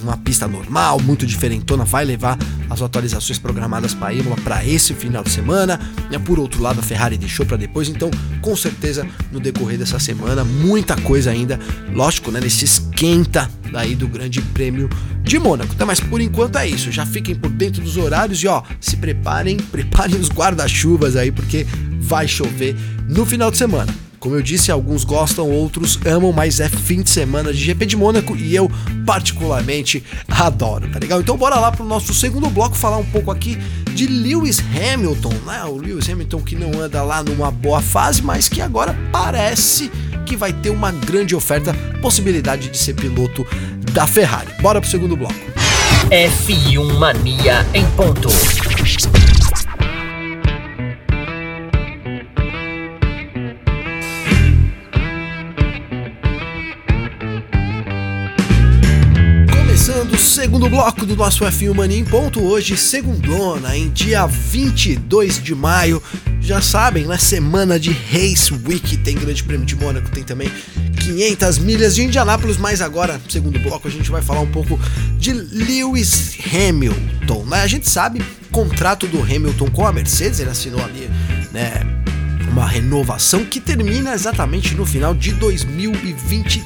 numa 0.00 0.16
pista 0.16 0.46
normal, 0.46 1.00
muito 1.00 1.26
diferentona, 1.26 1.84
vai 1.84 2.04
levar 2.04 2.38
as 2.70 2.80
atualizações 2.80 3.40
programadas 3.40 3.92
para 3.92 4.08
a 4.08 4.14
Imola 4.14 4.36
para 4.36 4.64
esse 4.64 4.94
final 4.94 5.24
de 5.24 5.30
semana. 5.30 5.78
Né? 6.10 6.18
Por 6.18 6.38
outro 6.38 6.62
lado, 6.62 6.78
a 6.78 6.82
Ferrari 6.82 7.18
deixou 7.18 7.44
para 7.44 7.56
depois, 7.56 7.88
então 7.88 8.08
com 8.40 8.54
certeza 8.56 9.04
no 9.32 9.40
decorrer 9.40 9.76
dessa 9.76 9.98
semana, 9.98 10.44
muita 10.44 10.96
coisa 10.96 11.32
ainda, 11.32 11.58
lógico, 11.92 12.30
né? 12.30 12.40
Nesse 12.40 12.64
esquenta 12.64 13.50
daí 13.72 13.96
do 13.96 14.06
Grande 14.06 14.40
Prêmio 14.40 14.88
de 15.24 15.40
Mônaco. 15.40 15.74
Tá, 15.74 15.84
mas 15.84 15.98
por 15.98 16.20
enquanto 16.20 16.56
é 16.56 16.68
isso. 16.68 16.92
Já 16.92 17.04
fiquem 17.04 17.34
por 17.34 17.50
dentro 17.50 17.82
dos 17.82 17.96
horários 17.96 18.40
e 18.40 18.46
ó, 18.46 18.62
se 18.80 18.96
preparem, 18.96 19.56
preparem 19.72 20.16
os 20.16 20.28
guarda-chuvas 20.28 21.16
aí, 21.16 21.32
porque 21.32 21.66
vai 21.98 22.28
chover 22.28 22.76
no 23.08 23.26
final 23.26 23.50
de 23.50 23.56
semana. 23.56 24.03
Como 24.24 24.36
eu 24.36 24.40
disse, 24.40 24.72
alguns 24.72 25.04
gostam, 25.04 25.50
outros 25.50 25.98
amam, 26.06 26.32
mas 26.32 26.58
é 26.58 26.66
fim 26.66 27.02
de 27.02 27.10
semana 27.10 27.52
de 27.52 27.62
GP 27.62 27.84
de 27.84 27.94
Mônaco 27.94 28.34
e 28.34 28.56
eu 28.56 28.70
particularmente 29.04 30.02
adoro, 30.26 30.88
tá 30.88 30.98
legal? 30.98 31.20
Então 31.20 31.36
bora 31.36 31.56
lá 31.56 31.70
pro 31.70 31.84
nosso 31.84 32.14
segundo 32.14 32.48
bloco 32.48 32.74
falar 32.74 32.96
um 32.96 33.04
pouco 33.04 33.30
aqui 33.30 33.58
de 33.94 34.06
Lewis 34.06 34.60
Hamilton, 34.60 35.34
né? 35.44 35.62
O 35.64 35.76
Lewis 35.76 36.08
Hamilton 36.08 36.40
que 36.40 36.56
não 36.56 36.80
anda 36.80 37.02
lá 37.02 37.22
numa 37.22 37.50
boa 37.50 37.82
fase, 37.82 38.22
mas 38.22 38.48
que 38.48 38.62
agora 38.62 38.96
parece 39.12 39.90
que 40.24 40.38
vai 40.38 40.54
ter 40.54 40.70
uma 40.70 40.90
grande 40.90 41.36
oferta, 41.36 41.74
possibilidade 42.00 42.70
de 42.70 42.78
ser 42.78 42.94
piloto 42.94 43.46
da 43.92 44.06
Ferrari. 44.06 44.48
Bora 44.62 44.80
pro 44.80 44.88
segundo 44.88 45.18
bloco. 45.18 45.34
F1 46.08 46.94
Mania 46.94 47.66
em 47.74 47.84
ponto. 47.90 48.30
Segundo 60.64 60.76
bloco 60.76 61.04
do 61.04 61.14
nosso 61.14 61.44
F1 61.44 61.74
Mania 61.74 61.98
em 61.98 62.04
ponto, 62.04 62.42
hoje 62.42 62.74
segundona, 62.74 63.76
em 63.76 63.90
dia 63.90 64.26
22 64.26 65.42
de 65.42 65.54
maio, 65.54 66.02
já 66.40 66.62
sabem, 66.62 67.04
na 67.04 67.18
semana 67.18 67.78
de 67.78 67.90
Race 67.90 68.50
Week 68.66 68.96
tem 68.98 69.14
Grande 69.14 69.44
Prêmio 69.44 69.66
de 69.66 69.76
Mônaco, 69.76 70.10
tem 70.10 70.24
também 70.24 70.50
500 71.00 71.58
milhas 71.58 71.94
de 71.94 72.04
Indianápolis, 72.04 72.56
mas 72.56 72.80
agora, 72.80 73.20
segundo 73.28 73.58
bloco, 73.58 73.86
a 73.86 73.90
gente 73.90 74.10
vai 74.10 74.22
falar 74.22 74.40
um 74.40 74.50
pouco 74.50 74.80
de 75.18 75.32
Lewis 75.32 76.34
Hamilton, 76.46 77.44
né? 77.44 77.60
A 77.60 77.66
gente 77.66 77.86
sabe, 77.86 78.24
contrato 78.50 79.06
do 79.06 79.20
Hamilton 79.20 79.68
com 79.70 79.86
a 79.86 79.92
Mercedes, 79.92 80.40
ele 80.40 80.50
assinou 80.50 80.82
ali, 80.82 81.10
né, 81.52 81.82
uma 82.50 82.66
renovação 82.66 83.44
que 83.44 83.60
termina 83.60 84.14
exatamente 84.14 84.74
no 84.74 84.86
final 84.86 85.12
de 85.12 85.32
2023, 85.32 86.64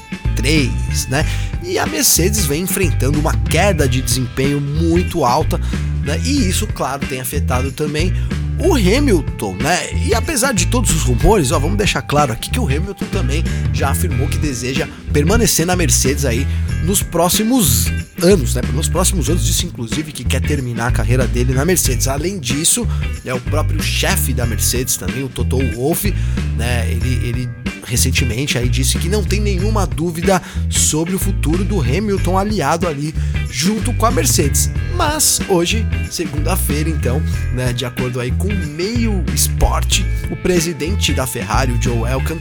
né? 1.08 1.24
E 1.62 1.78
a 1.78 1.86
Mercedes 1.86 2.46
vem 2.46 2.62
enfrentando 2.62 3.18
uma 3.18 3.34
queda 3.34 3.88
de 3.88 4.00
desempenho 4.00 4.60
muito 4.60 5.24
alta, 5.24 5.60
né? 6.04 6.20
E 6.24 6.48
isso, 6.48 6.66
claro, 6.66 7.06
tem 7.06 7.20
afetado 7.20 7.72
também 7.72 8.12
o 8.58 8.74
Hamilton, 8.74 9.54
né? 9.56 9.92
E 10.04 10.14
apesar 10.14 10.52
de 10.52 10.66
todos 10.66 10.90
os 10.90 11.02
rumores, 11.02 11.52
ó, 11.52 11.58
vamos 11.58 11.78
deixar 11.78 12.02
claro 12.02 12.32
aqui 12.32 12.50
que 12.50 12.58
o 12.58 12.64
Hamilton 12.64 13.06
também 13.06 13.44
já 13.72 13.90
afirmou 13.90 14.26
que 14.28 14.38
deseja 14.38 14.88
permanecer 15.12 15.64
na 15.64 15.76
Mercedes 15.76 16.24
aí 16.24 16.46
nos 16.84 17.02
próximos 17.02 17.86
anos, 18.22 18.54
né? 18.54 18.62
Nos 18.72 18.88
próximos 18.88 19.28
anos, 19.28 19.44
disse 19.44 19.66
inclusive 19.66 20.10
que 20.12 20.24
quer 20.24 20.40
terminar 20.40 20.88
a 20.88 20.92
carreira 20.92 21.26
dele 21.26 21.54
na 21.54 21.64
Mercedes. 21.64 22.08
Além 22.08 22.38
disso, 22.38 22.86
é 23.24 23.32
o 23.32 23.40
próprio 23.40 23.80
chefe 23.82 24.32
da 24.32 24.44
Mercedes 24.44 24.96
também, 24.96 25.22
o 25.22 25.28
Toto 25.28 25.58
Wolff, 25.74 26.12
né? 26.56 26.90
Ele, 26.90 27.28
ele 27.28 27.48
recentemente 27.88 28.58
aí 28.58 28.68
disse 28.68 28.98
que 28.98 29.08
não 29.08 29.24
tem 29.24 29.40
nenhuma 29.40 29.86
dúvida 29.86 30.40
sobre 30.68 31.14
o 31.14 31.18
futuro 31.18 31.64
do 31.64 31.80
Hamilton 31.80 32.38
aliado 32.38 32.86
ali 32.86 33.14
junto 33.50 33.92
com 33.94 34.06
a 34.06 34.10
Mercedes. 34.10 34.70
Mas 34.94 35.40
hoje, 35.48 35.86
segunda-feira, 36.10 36.88
então, 36.88 37.22
né, 37.54 37.72
de 37.72 37.84
acordo 37.84 38.20
aí 38.20 38.30
com 38.32 38.48
o 38.48 38.66
Meio 38.66 39.24
Esporte, 39.34 40.04
o 40.30 40.36
presidente 40.36 41.12
da 41.12 41.26
Ferrari, 41.26 41.72
o 41.72 41.82
Joe 41.82 42.08
Elkan, 42.08 42.36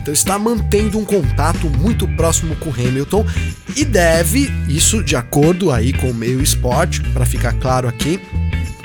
então 0.00 0.12
está 0.12 0.38
mantendo 0.38 0.98
um 0.98 1.04
contato 1.04 1.68
muito 1.68 2.08
próximo 2.08 2.56
com 2.56 2.70
Hamilton 2.70 3.24
e 3.76 3.84
deve, 3.84 4.50
isso 4.68 5.02
de 5.02 5.14
acordo 5.14 5.70
aí 5.70 5.92
com 5.92 6.10
o 6.10 6.14
Meio 6.14 6.42
Esporte, 6.42 7.00
para 7.00 7.24
ficar 7.24 7.52
claro 7.54 7.86
aqui, 7.88 8.20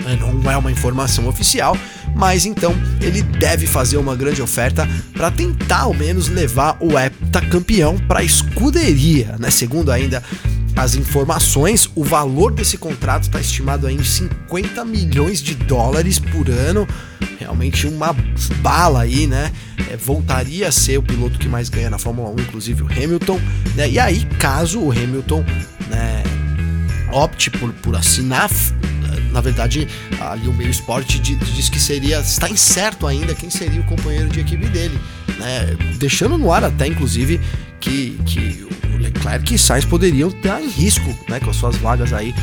né, 0.04 0.18
não 0.20 0.52
é 0.52 0.58
uma 0.58 0.72
informação 0.72 1.28
oficial, 1.28 1.78
mas 2.16 2.46
então 2.46 2.74
ele 3.02 3.22
deve 3.22 3.68
fazer 3.68 3.98
uma 3.98 4.16
grande 4.16 4.42
oferta 4.42 4.88
para 5.14 5.30
tentar 5.30 5.82
ao 5.82 5.94
menos 5.94 6.30
levar 6.30 6.78
o 6.80 6.98
heptacampeão 6.98 7.98
para 7.98 8.20
a 8.20 8.24
escuderia, 8.24 9.36
né? 9.38 9.52
Segundo 9.52 9.92
ainda 9.92 10.24
as 10.76 10.96
informações, 10.96 11.90
o 11.96 12.04
valor 12.04 12.52
desse 12.52 12.78
contrato 12.78 13.24
está 13.24 13.40
estimado 13.40 13.90
em 13.90 14.04
50 14.04 14.84
milhões 14.84 15.42
de 15.42 15.56
dólares 15.56 16.20
por 16.20 16.50
ano. 16.50 16.86
Realmente 17.40 17.88
uma 17.88 18.14
bala 18.62 19.02
aí, 19.02 19.26
né? 19.26 19.52
É, 19.90 19.96
voltaria 19.96 20.68
a 20.68 20.72
ser 20.72 20.98
o 20.98 21.04
piloto 21.04 21.40
que 21.40 21.48
mais 21.48 21.70
ganha 21.70 21.90
na 21.90 21.98
Fórmula 21.98 22.30
1, 22.30 22.34
inclusive 22.42 22.84
o 22.84 22.88
Hamilton. 22.88 23.40
Né? 23.76 23.90
E 23.90 24.00
aí, 24.00 24.26
caso 24.38 24.82
o 24.82 24.92
Hamilton 24.92 25.46
né, 25.90 26.24
opte 27.12 27.50
por, 27.50 27.72
por 27.74 27.96
assinar 27.96 28.50
na 29.36 29.42
verdade, 29.42 29.86
ali 30.22 30.48
o 30.48 30.54
meio 30.54 30.70
esporte 30.70 31.20
diz 31.20 31.68
que 31.68 31.78
seria. 31.78 32.20
está 32.20 32.50
incerto 32.50 33.06
ainda 33.06 33.36
quem 33.36 33.50
seria 33.50 33.82
o 33.82 33.84
companheiro 33.84 34.30
de 34.30 34.40
equipe 34.40 34.66
dele. 34.68 34.98
Né? 35.38 35.76
Deixando 35.98 36.38
no 36.38 36.54
ar 36.54 36.64
até, 36.64 36.88
inclusive, 36.88 37.42
que, 37.82 38.18
que 38.26 38.66
o 38.94 38.98
Leclerc 38.98 39.54
e 39.54 39.60
Sainz 39.60 39.84
poderiam 39.84 40.30
estar 40.30 40.62
em 40.62 40.70
risco 40.70 41.14
né, 41.28 41.42
com 41.42 41.50
as 41.50 41.58
suas 41.58 41.76
vagas 41.76 42.14
aí 42.14 42.34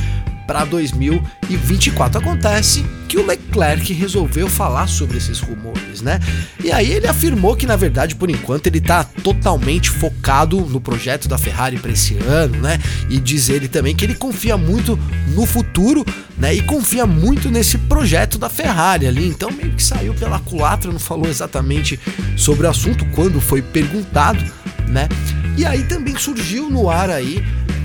para 0.47 0.65
2024. 0.65 2.19
Acontece 2.19 2.85
que 3.09 3.19
o 3.19 3.27
Leclerc 3.27 3.93
resolveu 3.93 4.49
falar 4.49 4.87
sobre 4.87 5.19
esses 5.19 5.39
rumores, 5.39 6.01
né? 6.01 6.19
E 6.65 6.73
aí 6.73 6.91
ele 6.91 7.07
afirmou 7.07 7.55
que 7.55 7.67
na 7.67 7.77
verdade, 7.77 8.15
por 8.15 8.31
enquanto, 8.31 8.67
ele 8.67 8.81
tá 8.81 9.05
totalmente 9.05 9.91
focado 9.91 10.61
no 10.61 10.81
projeto 10.81 11.29
da 11.29 11.37
Ferrari 11.37 11.79
para 11.79 11.93
esse 11.93 12.17
ano, 12.17 12.57
né? 12.57 12.79
E 13.11 13.19
diz 13.19 13.49
ele 13.49 13.69
também 13.69 13.95
que 13.95 14.05
ele 14.05 14.15
confia 14.15 14.57
muito 14.57 14.99
no 15.29 15.45
futuro, 15.45 16.05
né? 16.39 16.55
E 16.55 16.63
confia 16.63 17.07
muito 17.07 17.51
nesse 17.51 17.77
projeto 17.77 18.39
da 18.39 18.49
Ferrari 18.49 19.07
ali. 19.07 19.27
Então 19.29 19.51
meio 19.51 19.73
que 19.73 19.83
saiu 19.83 20.15
pela 20.15 20.39
culatra, 20.39 20.91
não 20.91 20.99
falou 20.99 21.29
exatamente 21.29 22.01
sobre 22.37 22.67
o 22.67 22.71
assunto 22.71 23.05
quando 23.15 23.41
foi 23.41 23.61
perguntado, 23.61 24.43
né? 24.89 25.09
E 25.57 25.67
aí 25.67 25.83
também 25.85 26.17
surgiu 26.17 26.71
no 26.71 26.89
ar 26.89 27.11
aí 27.11 27.45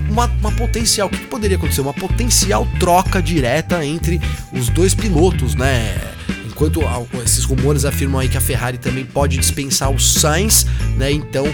uma, 0.10 0.26
uma 0.26 0.52
potencial. 0.52 1.08
O 1.08 1.12
que, 1.12 1.18
poderia 1.26 1.58
acontecer? 1.58 1.82
Uma 1.82 1.94
potencial 1.94 2.68
troca 2.80 3.22
direta 3.22 3.86
entre 3.86 4.22
os 4.52 4.70
dois 4.70 4.94
pilotos, 4.94 5.56
né? 5.56 5.96
Enquanto 6.46 6.82
esses 7.24 7.44
rumores 7.44 7.86
afirmam 7.86 8.20
aí 8.20 8.28
que 8.28 8.38
a 8.38 8.42
Ferrari 8.42 8.80
também 8.80 9.06
pode 9.06 9.38
dispensar 9.38 9.92
o 9.92 10.00
Sainz, 10.00 10.66
né? 10.98 11.12
Então 11.12 11.46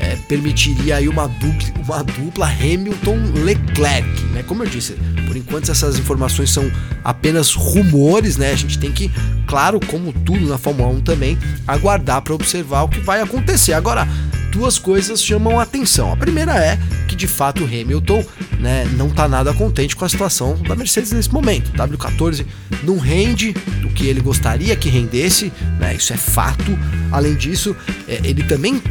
é, 0.00 0.16
permitiria 0.28 0.96
aí 0.96 1.08
uma 1.08 1.26
dupla, 1.26 1.68
uma 1.84 2.04
dupla 2.04 2.46
Hamilton-Leclerc, 2.46 4.22
né? 4.32 4.44
Como 4.44 4.62
eu 4.62 4.68
disse, 4.68 4.96
por 5.32 5.36
enquanto 5.38 5.70
essas 5.70 5.98
informações 5.98 6.50
são 6.50 6.70
apenas 7.02 7.54
rumores, 7.54 8.36
né? 8.36 8.52
A 8.52 8.56
gente 8.56 8.78
tem 8.78 8.92
que, 8.92 9.10
claro, 9.46 9.80
como 9.86 10.12
tudo 10.12 10.46
na 10.46 10.58
Fórmula 10.58 10.90
1 10.90 11.00
também, 11.00 11.38
aguardar 11.66 12.20
para 12.20 12.34
observar 12.34 12.82
o 12.82 12.88
que 12.88 13.00
vai 13.00 13.22
acontecer. 13.22 13.72
Agora, 13.72 14.06
duas 14.50 14.78
coisas 14.78 15.24
chamam 15.24 15.58
a 15.58 15.62
atenção. 15.62 16.12
A 16.12 16.16
primeira 16.18 16.54
é 16.58 16.78
que 17.08 17.16
de 17.16 17.26
fato 17.26 17.64
o 17.64 17.66
Hamilton 17.66 18.22
né, 18.60 18.84
não 18.98 19.08
está 19.08 19.26
nada 19.26 19.54
contente 19.54 19.96
com 19.96 20.04
a 20.04 20.08
situação 20.08 20.54
da 20.68 20.76
Mercedes 20.76 21.12
nesse 21.12 21.32
momento. 21.32 21.68
O 21.68 21.72
W14 21.78 22.44
não 22.82 22.98
rende 22.98 23.54
o 23.84 23.88
que 23.88 24.06
ele 24.06 24.20
gostaria 24.20 24.76
que 24.76 24.90
rendesse, 24.90 25.50
né, 25.80 25.94
isso 25.94 26.12
é 26.12 26.18
fato. 26.18 26.78
Além 27.10 27.34
disso, 27.36 27.74
é, 28.06 28.20
ele 28.22 28.42
também 28.42 28.82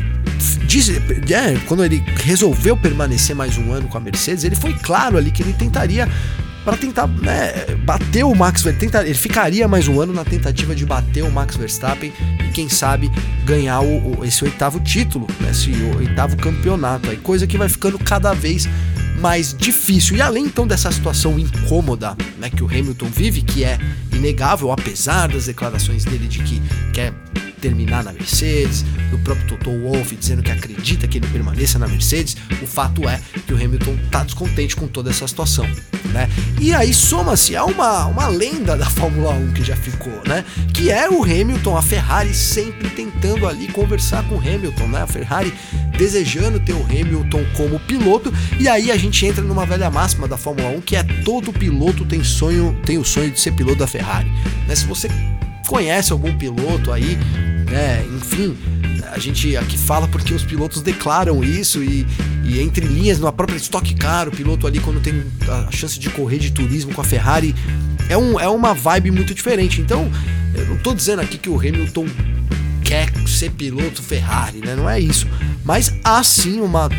Diz, 0.65 0.89
é, 0.89 1.57
quando 1.67 1.83
ele 1.83 2.03
resolveu 2.23 2.75
permanecer 2.75 3.35
mais 3.35 3.57
um 3.57 3.71
ano 3.71 3.87
com 3.87 3.97
a 3.97 4.01
Mercedes, 4.01 4.43
ele 4.43 4.55
foi 4.55 4.73
claro 4.73 5.17
ali 5.17 5.31
que 5.31 5.43
ele 5.43 5.53
tentaria 5.53 6.07
para 6.63 6.77
tentar 6.77 7.07
né, 7.07 7.75
bater 7.83 8.23
o 8.23 8.33
Max 8.35 8.61
Verstappen. 8.61 9.01
Ele 9.01 9.13
ficaria 9.13 9.67
mais 9.67 9.87
um 9.87 9.99
ano 9.99 10.13
na 10.13 10.23
tentativa 10.23 10.75
de 10.75 10.85
bater 10.85 11.23
o 11.23 11.31
Max 11.31 11.55
Verstappen 11.55 12.13
e 12.47 12.51
quem 12.51 12.69
sabe 12.69 13.11
ganhar 13.45 13.81
o, 13.81 14.19
o, 14.19 14.25
esse 14.25 14.43
oitavo 14.43 14.79
título, 14.79 15.27
né, 15.39 15.51
esse 15.51 15.71
oitavo 15.97 16.37
campeonato. 16.37 17.09
Aí, 17.09 17.17
coisa 17.17 17.47
que 17.47 17.57
vai 17.57 17.69
ficando 17.69 17.97
cada 17.99 18.33
vez 18.33 18.67
mais 19.19 19.55
difícil. 19.57 20.17
E 20.17 20.21
além 20.21 20.45
então 20.45 20.67
dessa 20.67 20.91
situação 20.91 21.39
incômoda 21.39 22.15
né, 22.39 22.49
que 22.49 22.63
o 22.63 22.67
Hamilton 22.67 23.07
vive, 23.07 23.41
que 23.41 23.63
é 23.63 23.79
inegável, 24.11 24.71
apesar 24.71 25.27
das 25.27 25.45
declarações 25.45 26.03
dele 26.03 26.27
de 26.27 26.39
que 26.39 26.61
quer 26.93 27.13
terminar 27.61 28.03
na 28.03 28.11
Mercedes, 28.11 28.83
do 29.11 29.17
próprio 29.19 29.47
Toto 29.47 29.69
Wolff 29.69 30.15
dizendo 30.15 30.41
que 30.41 30.51
acredita 30.51 31.07
que 31.07 31.19
ele 31.19 31.27
permaneça 31.27 31.77
na 31.77 31.87
Mercedes, 31.87 32.35
o 32.61 32.65
fato 32.65 33.07
é 33.07 33.21
que 33.45 33.53
o 33.53 33.55
Hamilton 33.55 33.95
está 34.03 34.23
descontente 34.23 34.75
com 34.75 34.87
toda 34.87 35.11
essa 35.11 35.27
situação. 35.27 35.65
Né? 36.05 36.29
E 36.59 36.73
aí 36.73 36.93
soma-se 36.93 37.55
a 37.55 37.63
uma, 37.63 38.05
uma 38.07 38.27
lenda 38.27 38.75
da 38.75 38.85
Fórmula 38.85 39.31
1 39.31 39.53
que 39.53 39.63
já 39.63 39.75
ficou, 39.75 40.21
né? 40.27 40.43
Que 40.73 40.91
é 40.91 41.09
o 41.09 41.23
Hamilton, 41.23 41.77
a 41.77 41.81
Ferrari 41.81 42.33
sempre 42.33 42.89
tentando 42.89 43.47
ali 43.47 43.67
conversar 43.67 44.27
com 44.27 44.35
o 44.35 44.39
Hamilton, 44.39 44.87
né? 44.87 45.03
A 45.03 45.07
Ferrari 45.07 45.53
desejando 45.97 46.59
ter 46.59 46.73
o 46.73 46.83
Hamilton 46.83 47.45
como 47.55 47.79
piloto, 47.81 48.33
e 48.59 48.67
aí 48.67 48.91
a 48.91 48.97
gente 48.97 49.25
entra 49.25 49.43
numa 49.43 49.65
velha 49.65 49.89
máxima 49.89 50.27
da 50.27 50.35
Fórmula 50.35 50.69
1 50.69 50.81
que 50.81 50.95
é 50.95 51.03
todo 51.03 51.53
piloto 51.53 52.03
tem 52.05 52.23
sonho, 52.23 52.77
tem 52.85 52.97
o 52.97 53.05
sonho 53.05 53.31
de 53.31 53.39
ser 53.39 53.51
piloto 53.51 53.77
da 53.77 53.87
Ferrari. 53.87 54.29
Né? 54.67 54.75
Se 54.75 54.85
você 54.85 55.07
conhece 55.71 56.11
algum 56.11 56.37
piloto 56.37 56.91
aí, 56.91 57.17
né? 57.69 58.05
Enfim, 58.17 58.57
a 59.09 59.17
gente 59.17 59.55
aqui 59.55 59.77
fala 59.77 60.05
porque 60.05 60.33
os 60.33 60.43
pilotos 60.43 60.81
declaram 60.81 61.41
isso 61.41 61.81
e, 61.81 62.05
e 62.43 62.59
entre 62.59 62.85
linhas, 62.85 63.21
na 63.21 63.31
própria 63.31 63.55
Stock 63.55 63.95
Car, 63.95 64.27
o 64.27 64.31
piloto 64.31 64.67
ali 64.67 64.81
quando 64.81 64.99
tem 65.01 65.23
a 65.47 65.71
chance 65.71 65.97
de 65.97 66.09
correr 66.09 66.39
de 66.39 66.51
turismo 66.51 66.93
com 66.93 66.99
a 66.99 67.05
Ferrari, 67.05 67.55
é, 68.09 68.17
um, 68.17 68.37
é 68.37 68.49
uma 68.49 68.73
vibe 68.73 69.11
muito 69.11 69.33
diferente. 69.33 69.79
Então, 69.79 70.11
eu 70.53 70.65
não 70.65 70.77
tô 70.77 70.93
dizendo 70.93 71.21
aqui 71.21 71.37
que 71.37 71.49
o 71.49 71.57
Hamilton 71.57 72.05
quer 72.83 73.09
ser 73.25 73.51
piloto 73.51 74.03
Ferrari, 74.03 74.59
né? 74.59 74.75
Não 74.75 74.89
é 74.89 74.99
isso. 74.99 75.25
Mas 75.63 75.95
há 76.03 76.21
sim 76.21 76.59
uma. 76.59 76.89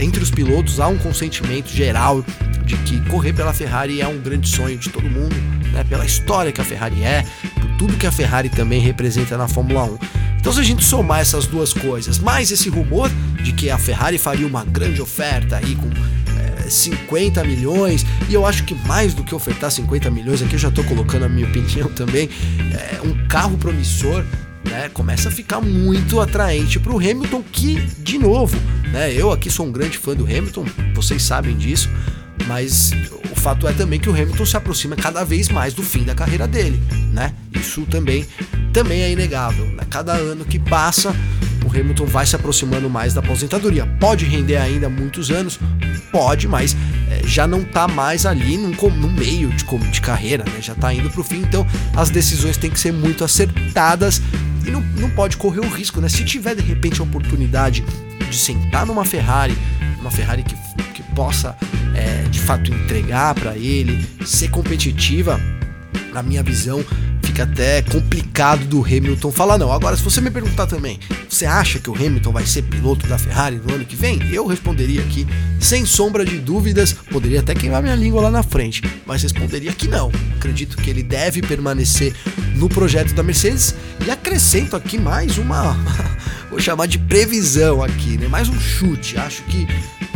Entre 0.00 0.20
os 0.20 0.32
pilotos 0.32 0.80
há 0.80 0.88
um 0.88 0.98
consentimento 0.98 1.68
geral 1.68 2.24
de 2.64 2.76
que 2.78 3.00
correr 3.08 3.32
pela 3.32 3.52
Ferrari 3.52 4.00
é 4.00 4.08
um 4.08 4.18
grande 4.18 4.48
sonho 4.48 4.76
de 4.76 4.88
todo 4.88 5.08
mundo, 5.08 5.36
né? 5.72 5.84
Pela 5.84 6.04
história 6.04 6.50
que 6.50 6.60
a 6.60 6.64
Ferrari 6.64 7.04
é, 7.04 7.24
tudo 7.78 7.96
que 7.96 8.06
a 8.06 8.12
Ferrari 8.12 8.48
também 8.48 8.80
representa 8.80 9.38
na 9.38 9.46
Fórmula 9.46 9.84
1. 9.84 9.98
Então, 10.40 10.52
se 10.52 10.60
a 10.60 10.64
gente 10.64 10.84
somar 10.84 11.20
essas 11.20 11.46
duas 11.46 11.72
coisas, 11.72 12.18
mais 12.18 12.50
esse 12.50 12.68
rumor 12.68 13.08
de 13.42 13.52
que 13.52 13.70
a 13.70 13.78
Ferrari 13.78 14.18
faria 14.18 14.46
uma 14.46 14.64
grande 14.64 15.00
oferta 15.00 15.56
aí 15.56 15.76
com 15.76 15.88
é, 16.66 16.68
50 16.68 17.42
milhões, 17.44 18.04
e 18.28 18.34
eu 18.34 18.44
acho 18.44 18.64
que 18.64 18.74
mais 18.74 19.14
do 19.14 19.22
que 19.22 19.34
ofertar 19.34 19.70
50 19.70 20.10
milhões, 20.10 20.42
aqui 20.42 20.54
eu 20.54 20.58
já 20.58 20.68
estou 20.68 20.84
colocando 20.84 21.24
a 21.24 21.28
minha 21.28 21.46
opinião 21.46 21.88
também, 21.88 22.28
é, 22.72 23.00
um 23.02 23.26
carro 23.28 23.56
promissor. 23.56 24.24
Né, 24.68 24.90
começa 24.92 25.30
a 25.30 25.32
ficar 25.32 25.62
muito 25.62 26.20
atraente 26.20 26.78
para 26.78 26.92
o 26.92 26.96
Hamilton, 26.96 27.42
que, 27.52 27.76
de 28.00 28.18
novo, 28.18 28.54
né, 28.92 29.10
eu 29.14 29.32
aqui 29.32 29.48
sou 29.48 29.64
um 29.64 29.72
grande 29.72 29.96
fã 29.96 30.14
do 30.14 30.24
Hamilton, 30.24 30.66
vocês 30.94 31.22
sabem 31.22 31.56
disso, 31.56 31.88
mas 32.46 32.92
o 33.30 33.36
fato 33.36 33.66
é 33.66 33.72
também 33.72 33.98
que 33.98 34.08
o 34.08 34.12
Hamilton 34.12 34.46
se 34.46 34.56
aproxima 34.56 34.96
cada 34.96 35.24
vez 35.24 35.48
mais 35.48 35.74
do 35.74 35.82
fim 35.82 36.02
da 36.02 36.14
carreira 36.14 36.46
dele, 36.46 36.82
né? 37.12 37.34
Isso 37.52 37.82
também, 37.82 38.26
também 38.72 39.02
é 39.02 39.10
inegável. 39.10 39.66
Né? 39.66 39.82
Cada 39.90 40.12
ano 40.12 40.44
que 40.44 40.58
passa, 40.58 41.14
o 41.64 41.68
Hamilton 41.68 42.06
vai 42.06 42.26
se 42.26 42.36
aproximando 42.36 42.88
mais 42.88 43.14
da 43.14 43.20
aposentadoria. 43.20 43.86
Pode 44.00 44.24
render 44.24 44.56
ainda 44.56 44.88
muitos 44.88 45.30
anos, 45.30 45.58
pode, 46.10 46.48
mas 46.48 46.76
é, 47.10 47.26
já 47.26 47.46
não 47.46 47.60
está 47.60 47.86
mais 47.86 48.24
ali 48.24 48.56
no, 48.56 48.70
no 48.70 49.10
meio 49.10 49.50
de, 49.50 49.64
de 49.64 50.00
carreira, 50.00 50.44
né? 50.44 50.60
Já 50.60 50.72
está 50.72 50.92
indo 50.92 51.10
para 51.10 51.20
o 51.20 51.24
fim, 51.24 51.38
então 51.38 51.66
as 51.96 52.10
decisões 52.10 52.56
têm 52.56 52.70
que 52.70 52.80
ser 52.80 52.92
muito 52.92 53.24
acertadas 53.24 54.22
e 54.66 54.70
não, 54.70 54.80
não 54.80 55.10
pode 55.10 55.36
correr 55.36 55.60
o 55.60 55.68
risco, 55.68 56.00
né? 56.00 56.08
Se 56.08 56.24
tiver 56.24 56.54
de 56.54 56.62
repente 56.62 57.00
a 57.00 57.04
oportunidade 57.04 57.84
de 58.30 58.36
sentar 58.36 58.84
numa 58.86 59.04
Ferrari, 59.04 59.56
uma 60.08 60.10
Ferrari 60.10 60.42
que, 60.42 60.56
que 60.94 61.02
possa 61.14 61.54
é, 61.94 62.22
de 62.28 62.40
fato 62.40 62.72
entregar 62.72 63.34
para 63.34 63.56
ele, 63.56 64.06
ser 64.24 64.48
competitiva, 64.48 65.38
na 66.12 66.22
minha 66.22 66.42
visão, 66.42 66.82
fica 67.22 67.42
até 67.42 67.82
complicado 67.82 68.64
do 68.64 68.82
Hamilton 68.82 69.30
falar 69.30 69.58
não. 69.58 69.70
Agora, 69.70 69.96
se 69.96 70.02
você 70.02 70.20
me 70.20 70.30
perguntar 70.30 70.66
também, 70.66 70.98
você 71.28 71.44
acha 71.44 71.78
que 71.78 71.90
o 71.90 71.94
Hamilton 71.94 72.32
vai 72.32 72.46
ser 72.46 72.62
piloto 72.62 73.06
da 73.06 73.18
Ferrari 73.18 73.60
no 73.64 73.74
ano 73.74 73.84
que 73.84 73.94
vem? 73.94 74.18
Eu 74.32 74.46
responderia 74.46 75.02
aqui, 75.02 75.26
sem 75.60 75.84
sombra 75.84 76.24
de 76.24 76.38
dúvidas, 76.38 76.94
poderia 76.94 77.40
até 77.40 77.54
queimar 77.54 77.82
minha 77.82 77.94
língua 77.94 78.22
lá 78.22 78.30
na 78.30 78.42
frente, 78.42 78.82
mas 79.04 79.22
responderia 79.22 79.72
que 79.72 79.86
não. 79.86 80.10
Acredito 80.36 80.76
que 80.78 80.88
ele 80.88 81.02
deve 81.02 81.42
permanecer 81.42 82.14
no 82.56 82.68
projeto 82.68 83.12
da 83.12 83.22
Mercedes 83.22 83.74
e 84.06 84.10
acrescento 84.10 84.74
aqui 84.74 84.98
mais 84.98 85.36
uma, 85.36 85.76
vou 86.48 86.58
chamar 86.58 86.86
de 86.86 86.98
previsão 86.98 87.82
aqui, 87.82 88.16
né? 88.16 88.26
Mais 88.26 88.48
um 88.48 88.58
chute. 88.58 89.18
Acho 89.18 89.42
que 89.44 89.68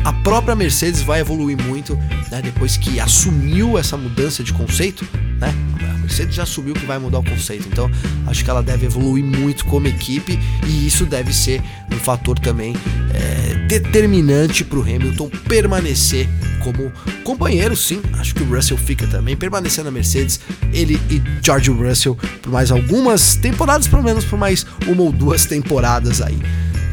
a 0.05 0.13
própria 0.13 0.55
Mercedes 0.55 1.03
vai 1.03 1.21
evoluir 1.21 1.61
muito 1.63 1.95
né, 2.31 2.41
depois 2.43 2.77
que 2.77 2.99
assumiu 2.99 3.79
essa 3.79 3.97
mudança 3.97 4.43
de 4.43 4.53
conceito, 4.53 5.07
né? 5.39 5.55
A 5.83 5.99
Mercedes 5.99 6.35
já 6.35 6.43
assumiu 6.43 6.75
que 6.75 6.85
vai 6.85 6.99
mudar 6.99 7.21
o 7.21 7.25
conceito, 7.25 7.69
então 7.69 7.91
acho 8.27 8.45
que 8.45 8.51
ela 8.51 8.63
deve 8.63 8.87
evoluir 8.87 9.25
muito 9.25 9.65
como 9.67 9.87
equipe 9.87 10.39
e 10.67 10.87
isso 10.87 11.07
deve 11.07 11.33
ser 11.33 11.63
um 11.93 11.97
fator 11.97 12.39
também 12.39 12.75
é, 13.15 13.55
determinante 13.67 14.65
para 14.65 14.79
o 14.79 14.83
Hamilton 14.83 15.31
permanecer 15.49 16.29
como 16.63 16.93
companheiro, 17.25 17.77
sim. 17.77 18.01
Acho 18.15 18.35
que 18.35 18.43
o 18.43 18.47
Russell 18.47 18.77
fica 18.77 19.07
também 19.07 19.37
permanecer 19.37 19.85
na 19.85 19.91
Mercedes, 19.91 20.41
ele 20.73 21.01
e 21.11 21.23
George 21.43 21.71
Russell 21.71 22.17
por 22.41 22.53
mais 22.53 22.71
algumas 22.71 23.37
temporadas, 23.37 23.87
pelo 23.87 24.03
menos 24.03 24.25
por 24.25 24.39
mais 24.39 24.67
uma 24.87 25.03
ou 25.03 25.13
duas 25.13 25.45
temporadas 25.45 26.21
aí. 26.21 26.39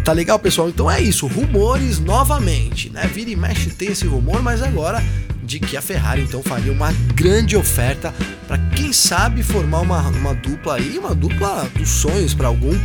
Tá 0.03 0.13
legal, 0.13 0.39
pessoal? 0.39 0.69
Então 0.69 0.89
é 0.89 1.01
isso, 1.01 1.27
rumores 1.27 1.99
novamente, 1.99 2.89
né? 2.89 3.09
Vira 3.13 3.29
e 3.29 3.35
mexe 3.35 3.69
tem 3.69 3.89
esse 3.89 4.05
rumor, 4.05 4.41
mas 4.41 4.62
agora 4.62 5.03
de 5.43 5.59
que 5.59 5.75
a 5.75 5.81
Ferrari 5.81 6.21
então 6.21 6.43
faria 6.43 6.71
uma 6.71 6.91
grande 7.15 7.55
oferta 7.55 8.13
para 8.47 8.57
quem 8.75 8.93
sabe 8.93 9.41
formar 9.41 9.79
uma, 9.79 9.99
uma 10.09 10.33
dupla 10.33 10.75
aí, 10.75 10.97
uma 10.97 11.15
dupla 11.15 11.67
dos 11.75 11.89
sonhos 11.89 12.33
para 12.33 12.47
algum 12.47 12.77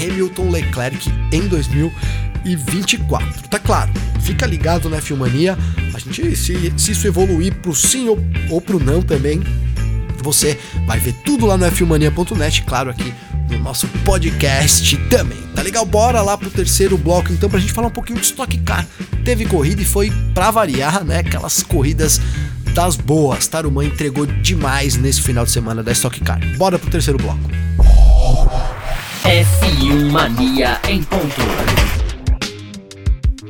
Hamilton 0.00 0.50
Leclerc 0.50 1.10
em 1.32 1.48
2024. 1.48 3.48
Tá 3.48 3.58
claro, 3.58 3.90
fica 4.20 4.46
ligado 4.46 4.88
na 4.88 5.00
Filmania, 5.00 5.58
a 5.92 5.98
gente 5.98 6.36
se, 6.36 6.72
se 6.76 6.92
isso 6.92 7.06
evoluir 7.06 7.54
pro 7.56 7.74
sim 7.74 8.08
ou, 8.08 8.18
ou 8.50 8.60
pro 8.60 8.78
não 8.78 9.02
também, 9.02 9.42
você 10.22 10.58
vai 10.86 11.00
ver 11.00 11.14
tudo 11.24 11.46
lá 11.46 11.56
no 11.56 11.68
Filmania.net, 11.70 12.62
claro 12.62 12.90
aqui 12.90 13.12
no 13.52 13.58
nosso 13.58 13.86
podcast 14.04 14.96
também. 15.08 15.38
Tá 15.54 15.62
legal? 15.62 15.84
Bora 15.84 16.22
lá 16.22 16.36
pro 16.36 16.50
terceiro 16.50 16.96
bloco 16.96 17.32
então 17.32 17.48
pra 17.48 17.60
gente 17.60 17.72
falar 17.72 17.88
um 17.88 17.92
pouquinho 17.92 18.18
de 18.18 18.24
Stock 18.24 18.56
Car. 18.58 18.86
Teve 19.24 19.46
corrida 19.46 19.82
e 19.82 19.84
foi 19.84 20.10
pra 20.34 20.50
variar, 20.50 21.04
né? 21.04 21.18
Aquelas 21.18 21.62
corridas 21.62 22.20
das 22.74 22.96
boas. 22.96 23.46
Tarumã 23.46 23.84
entregou 23.84 24.26
demais 24.26 24.96
nesse 24.96 25.20
final 25.20 25.44
de 25.44 25.50
semana 25.50 25.82
da 25.82 25.92
Stock 25.92 26.18
Car. 26.20 26.40
Bora 26.56 26.78
pro 26.78 26.90
terceiro 26.90 27.18
bloco. 27.18 27.50
F1 29.24 30.10
Mania 30.10 30.80
em 30.88 31.02
ponto. 31.02 31.42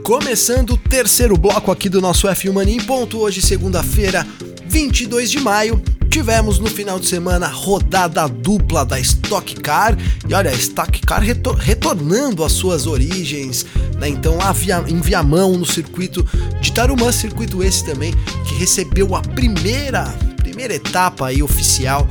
Começando 0.03 0.71
o 0.71 0.77
terceiro 0.77 1.37
bloco 1.37 1.71
aqui 1.71 1.89
do 1.89 2.01
nosso 2.01 2.27
F1 2.27 2.53
Mania 2.53 2.75
em 2.75 2.83
ponto, 2.83 3.19
hoje 3.21 3.41
segunda-feira, 3.41 4.27
22 4.67 5.31
de 5.31 5.39
maio. 5.39 5.81
Tivemos 6.13 6.59
no 6.59 6.67
final 6.67 7.01
de 7.01 7.07
semana 7.07 7.49
rodada 7.49 8.29
dupla 8.29 8.85
da 8.85 9.01
Stock 9.01 9.55
Car 9.63 9.97
e 10.29 10.35
olha, 10.35 10.51
a 10.51 10.55
Stock 10.55 11.01
Car 11.01 11.23
retor 11.23 11.57
retornando 11.57 12.45
às 12.45 12.53
suas 12.53 12.87
origens, 12.87 13.65
né? 13.99 14.11
Então 14.11 14.37
via 14.53 14.85
em 14.87 15.01
Viamão 15.01 15.57
no 15.57 15.65
circuito 15.65 16.23
de 16.61 16.71
Tarumã, 16.71 17.11
circuito 17.11 17.65
esse 17.65 17.87
também 17.87 18.13
que 18.47 18.55
recebeu 18.57 19.17
a 19.17 19.23
primeira 19.23 20.05
primeira 20.37 20.75
etapa 20.75 21.29
aí 21.29 21.43
oficial 21.43 22.07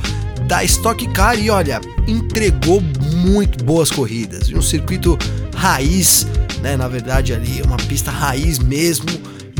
da 0.48 0.64
Stock 0.64 1.06
Car 1.12 1.38
e 1.38 1.48
olha, 1.48 1.80
entregou 2.08 2.80
muito 2.80 3.62
boas 3.62 3.88
corridas. 3.88 4.50
Um 4.50 4.60
circuito 4.60 5.16
raiz, 5.54 6.26
né? 6.60 6.76
Na 6.76 6.88
verdade 6.88 7.32
ali 7.32 7.62
uma 7.62 7.76
pista 7.76 8.10
raiz 8.10 8.58
mesmo, 8.58 9.06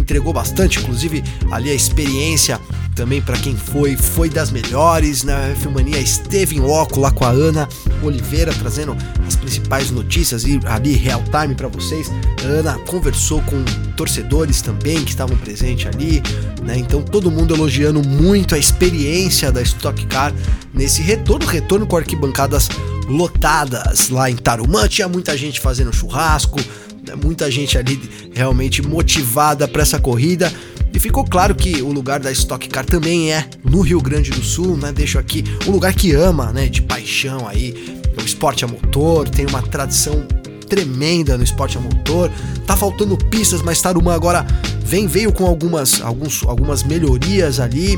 entregou 0.02 0.32
bastante, 0.32 0.78
inclusive 0.78 1.22
ali 1.50 1.70
a 1.70 1.74
experiência 1.74 2.60
também 2.94 3.22
para 3.22 3.38
quem 3.38 3.56
foi, 3.56 3.96
foi 3.96 4.28
das 4.28 4.50
melhores, 4.50 5.24
né? 5.24 5.52
A 5.52 5.56
Filmania 5.56 5.98
esteve 5.98 6.56
em 6.56 6.60
loco 6.60 7.00
lá 7.00 7.10
com 7.10 7.24
a 7.24 7.30
Ana 7.30 7.66
Oliveira 8.02 8.52
trazendo 8.52 8.94
as 9.26 9.36
principais 9.36 9.90
notícias 9.90 10.44
e 10.44 10.60
ali 10.66 10.92
real 10.92 11.22
time 11.24 11.54
para 11.54 11.68
vocês. 11.68 12.10
A 12.44 12.46
Ana 12.46 12.78
conversou 12.80 13.40
com 13.42 13.64
torcedores 13.96 14.60
também 14.60 15.02
que 15.04 15.10
estavam 15.10 15.36
presentes 15.38 15.86
ali, 15.86 16.22
né? 16.62 16.76
Então 16.76 17.02
todo 17.02 17.30
mundo 17.30 17.54
elogiando 17.54 18.06
muito 18.06 18.54
a 18.54 18.58
experiência 18.58 19.50
da 19.50 19.62
Stock 19.62 20.04
Car 20.06 20.34
nesse 20.74 21.00
retorno, 21.00 21.46
retorno 21.46 21.86
com 21.86 21.96
arquibancadas 21.96 22.68
lotadas 23.08 24.10
lá 24.10 24.30
em 24.30 24.36
Tarumã, 24.36 24.86
tinha 24.86 25.08
muita 25.08 25.36
gente 25.36 25.60
fazendo 25.60 25.92
churrasco, 25.92 26.60
né? 26.60 26.91
Muita 27.22 27.50
gente 27.50 27.76
ali 27.76 28.00
realmente 28.32 28.82
motivada 28.82 29.66
para 29.66 29.82
essa 29.82 29.98
corrida. 29.98 30.52
E 30.94 30.98
ficou 30.98 31.24
claro 31.24 31.54
que 31.54 31.80
o 31.80 31.90
lugar 31.90 32.20
da 32.20 32.30
Stock 32.30 32.68
Car 32.68 32.84
também 32.84 33.32
é 33.32 33.48
no 33.64 33.80
Rio 33.80 34.00
Grande 34.00 34.30
do 34.30 34.42
Sul, 34.42 34.76
né? 34.76 34.92
Deixo 34.92 35.18
aqui 35.18 35.42
um 35.66 35.70
lugar 35.70 35.94
que 35.94 36.12
ama, 36.12 36.52
né? 36.52 36.68
De 36.68 36.82
paixão 36.82 37.48
aí, 37.48 38.02
o 38.16 38.24
esporte 38.24 38.64
a 38.64 38.68
motor, 38.68 39.28
tem 39.28 39.46
uma 39.46 39.62
tradição 39.62 40.26
tremenda 40.68 41.36
no 41.36 41.44
esporte 41.44 41.78
a 41.78 41.80
motor. 41.80 42.30
Tá 42.66 42.76
faltando 42.76 43.16
pistas, 43.16 43.62
mas 43.62 43.80
Tarumã 43.80 44.14
agora 44.14 44.46
vem 44.84 45.06
veio 45.06 45.32
com 45.32 45.46
algumas, 45.46 46.00
alguns, 46.02 46.42
algumas 46.46 46.82
melhorias 46.82 47.58
ali. 47.58 47.96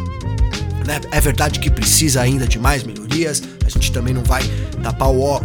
Né? 0.87 1.01
É 1.11 1.21
verdade 1.21 1.59
que 1.59 1.71
precisa 1.71 2.21
ainda 2.21 2.47
de 2.47 2.59
mais 2.59 2.85
melhorias. 2.85 3.43
A 3.65 3.69
gente 3.69 3.91
também 3.91 4.15
não 4.15 4.23
vai 4.23 4.43
tapar 4.83 5.09
o, 5.09 5.21
o, 5.21 5.41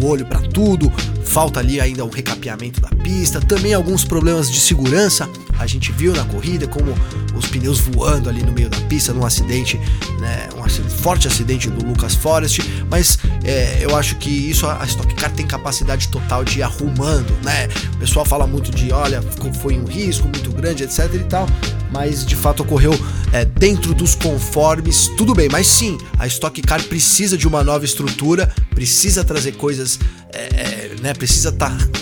o 0.00 0.06
olho 0.06 0.26
para 0.26 0.40
tudo. 0.40 0.92
Falta 1.24 1.60
ali 1.60 1.80
ainda 1.80 2.04
um 2.04 2.10
recapeamento 2.10 2.80
da 2.80 2.88
pista. 2.88 3.40
Também 3.40 3.74
alguns 3.74 4.04
problemas 4.04 4.50
de 4.50 4.60
segurança 4.60 5.28
a 5.58 5.66
gente 5.66 5.92
viu 5.92 6.12
na 6.12 6.24
corrida 6.24 6.66
como 6.66 6.94
os 7.34 7.46
pneus 7.46 7.78
voando 7.80 8.28
ali 8.28 8.42
no 8.42 8.52
meio 8.52 8.68
da 8.68 8.78
pista 8.82 9.12
num 9.12 9.24
acidente, 9.24 9.78
né, 10.20 10.48
um 10.56 10.90
forte 10.90 11.26
acidente 11.26 11.68
do 11.68 11.84
Lucas 11.84 12.14
Forest, 12.14 12.62
mas 12.90 13.18
é, 13.44 13.78
eu 13.80 13.96
acho 13.96 14.16
que 14.16 14.30
isso 14.30 14.66
a 14.66 14.84
Stock 14.84 15.12
Car 15.14 15.30
tem 15.32 15.46
capacidade 15.46 16.08
total 16.08 16.44
de 16.44 16.58
ir 16.58 16.62
arrumando, 16.62 17.32
né? 17.42 17.68
O 17.94 17.98
pessoal 17.98 18.24
fala 18.24 18.46
muito 18.46 18.70
de, 18.70 18.92
olha, 18.92 19.22
foi 19.60 19.78
um 19.78 19.84
risco 19.84 20.24
muito 20.28 20.50
grande, 20.50 20.84
etc 20.84 21.12
e 21.14 21.18
tal, 21.20 21.46
mas 21.90 22.24
de 22.24 22.36
fato 22.36 22.62
ocorreu 22.62 22.92
é, 23.32 23.44
dentro 23.44 23.94
dos 23.94 24.14
conformes, 24.14 25.08
tudo 25.16 25.34
bem, 25.34 25.48
mas 25.50 25.66
sim, 25.66 25.98
a 26.18 26.26
Stock 26.26 26.60
Car 26.62 26.82
precisa 26.84 27.36
de 27.36 27.46
uma 27.46 27.62
nova 27.62 27.84
estrutura, 27.84 28.52
precisa 28.70 29.24
trazer 29.24 29.52
coisas, 29.52 29.98
é, 30.32 30.83
é 30.83 30.83
né, 31.04 31.12
precisa 31.12 31.50
estar 31.50 31.68
tá 31.68 31.94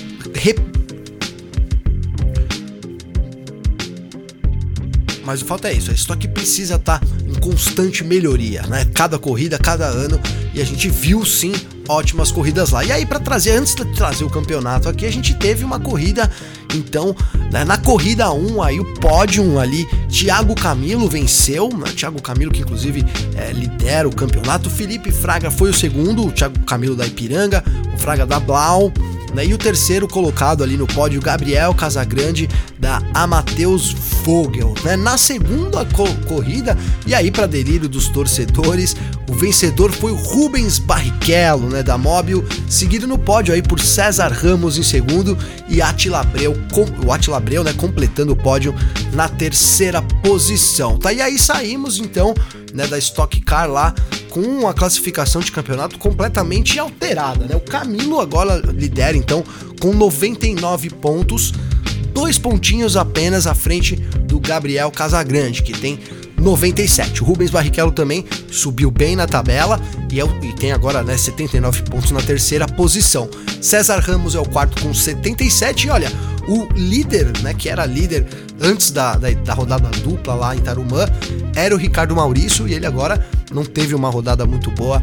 mas 5.24 5.40
o 5.40 5.44
fato 5.44 5.66
é 5.66 5.72
isso, 5.72 5.90
a 5.90 5.94
Stock 5.94 6.28
precisa 6.28 6.76
estar 6.76 7.00
tá 7.00 7.06
em 7.26 7.34
constante 7.34 8.04
melhoria, 8.04 8.62
né? 8.64 8.84
Cada 8.92 9.18
corrida, 9.18 9.56
cada 9.58 9.86
ano, 9.86 10.20
e 10.52 10.60
a 10.60 10.64
gente 10.64 10.88
viu 10.88 11.24
sim 11.24 11.52
ótimas 11.88 12.30
corridas 12.30 12.70
lá. 12.70 12.84
E 12.84 12.92
aí 12.92 13.06
para 13.06 13.18
trazer 13.20 13.52
antes 13.52 13.74
de 13.74 13.84
trazer 13.94 14.24
o 14.24 14.30
campeonato 14.30 14.88
aqui, 14.88 15.06
a 15.06 15.12
gente 15.12 15.34
teve 15.34 15.64
uma 15.64 15.80
corrida 15.80 16.30
então, 16.74 17.14
né, 17.50 17.64
na 17.64 17.76
corrida 17.76 18.32
1, 18.32 18.62
aí 18.62 18.80
o 18.80 18.94
pódio 18.94 19.58
ali, 19.58 19.86
Thiago 20.08 20.54
Camilo 20.54 21.08
venceu, 21.08 21.68
né, 21.68 21.90
Thiago 21.94 22.20
Camilo 22.20 22.50
que 22.50 22.62
inclusive 22.62 23.04
é, 23.36 23.52
lidera 23.52 24.08
o 24.08 24.14
campeonato, 24.14 24.70
Felipe 24.70 25.12
Fraga 25.12 25.50
foi 25.50 25.70
o 25.70 25.74
segundo, 25.74 26.26
o 26.26 26.32
Thiago 26.32 26.58
Camilo 26.60 26.96
da 26.96 27.06
Ipiranga, 27.06 27.62
Fraga 28.02 28.26
da 28.26 28.40
Blau, 28.40 28.92
né? 29.32 29.46
E 29.46 29.54
o 29.54 29.58
terceiro 29.58 30.08
colocado 30.08 30.64
ali 30.64 30.76
no 30.76 30.88
pódio, 30.88 31.20
Gabriel 31.20 31.72
Casagrande, 31.72 32.48
da 32.80 33.00
Amateus 33.14 33.92
Vogel. 34.24 34.74
Né? 34.82 34.96
Na 34.96 35.16
segunda 35.16 35.84
co 35.86 36.04
corrida, 36.26 36.76
e 37.06 37.14
aí 37.14 37.30
para 37.30 37.46
delírio 37.46 37.88
dos 37.88 38.08
torcedores, 38.08 38.96
o 39.28 39.34
vencedor 39.34 39.92
foi 39.92 40.10
o 40.10 40.16
Rubens 40.16 40.80
Barrichello, 40.80 41.68
né, 41.68 41.82
da 41.82 41.96
Móbil, 41.96 42.44
seguido 42.68 43.06
no 43.06 43.16
pódio 43.16 43.54
aí 43.54 43.62
por 43.62 43.80
César 43.80 44.32
Ramos 44.32 44.76
em 44.76 44.82
segundo 44.82 45.38
e 45.68 45.80
Atila 45.80 46.20
Abreu, 46.20 46.56
o 47.06 47.12
Atila 47.12 47.36
Abreu, 47.36 47.62
né, 47.62 47.72
completando 47.72 48.32
o 48.32 48.36
pódio 48.36 48.74
na 49.12 49.28
terceira 49.28 50.02
posição. 50.02 50.98
Tá? 50.98 51.12
E 51.12 51.22
aí 51.22 51.38
saímos 51.38 51.98
então, 51.98 52.34
né, 52.74 52.86
da 52.86 52.98
Stock 52.98 53.40
Car 53.42 53.70
lá 53.70 53.94
com 54.32 54.66
a 54.66 54.72
classificação 54.72 55.42
de 55.42 55.52
campeonato 55.52 55.98
completamente 55.98 56.78
alterada, 56.78 57.44
né? 57.44 57.54
O 57.54 57.60
Camilo 57.60 58.18
agora 58.18 58.56
lidera 58.56 59.14
então 59.14 59.44
com 59.78 59.92
99 59.92 60.88
pontos, 60.88 61.52
dois 62.14 62.38
pontinhos 62.38 62.96
apenas 62.96 63.46
à 63.46 63.54
frente 63.54 63.96
do 63.96 64.40
Gabriel 64.40 64.90
Casagrande, 64.90 65.62
que 65.62 65.74
tem 65.74 66.00
97. 66.38 67.22
O 67.22 67.26
Rubens 67.26 67.50
Barrichello 67.50 67.92
também 67.92 68.24
subiu 68.50 68.90
bem 68.90 69.14
na 69.14 69.26
tabela 69.26 69.78
e, 70.10 70.18
é, 70.18 70.24
e 70.42 70.52
tem 70.54 70.72
agora 70.72 71.02
né, 71.02 71.16
79 71.16 71.82
pontos 71.82 72.10
na 72.10 72.22
terceira 72.22 72.66
posição. 72.66 73.28
César 73.60 73.98
Ramos 73.98 74.34
é 74.34 74.40
o 74.40 74.48
quarto 74.48 74.80
com 74.82 74.94
77 74.94 75.86
e 75.86 75.90
olha, 75.90 76.10
o 76.48 76.66
líder, 76.74 77.30
né, 77.42 77.52
que 77.52 77.68
era 77.68 77.84
líder 77.84 78.26
antes 78.62 78.90
da, 78.90 79.14
da, 79.16 79.30
da 79.30 79.52
rodada 79.52 79.90
dupla 79.98 80.34
lá 80.34 80.56
em 80.56 80.60
Tarumã, 80.60 81.06
era 81.54 81.74
o 81.74 81.78
Ricardo 81.78 82.16
Maurício 82.16 82.66
e 82.66 82.72
ele 82.72 82.86
agora 82.86 83.24
não 83.52 83.64
teve 83.64 83.94
uma 83.94 84.10
rodada 84.10 84.44
muito 84.46 84.70
boa 84.70 85.02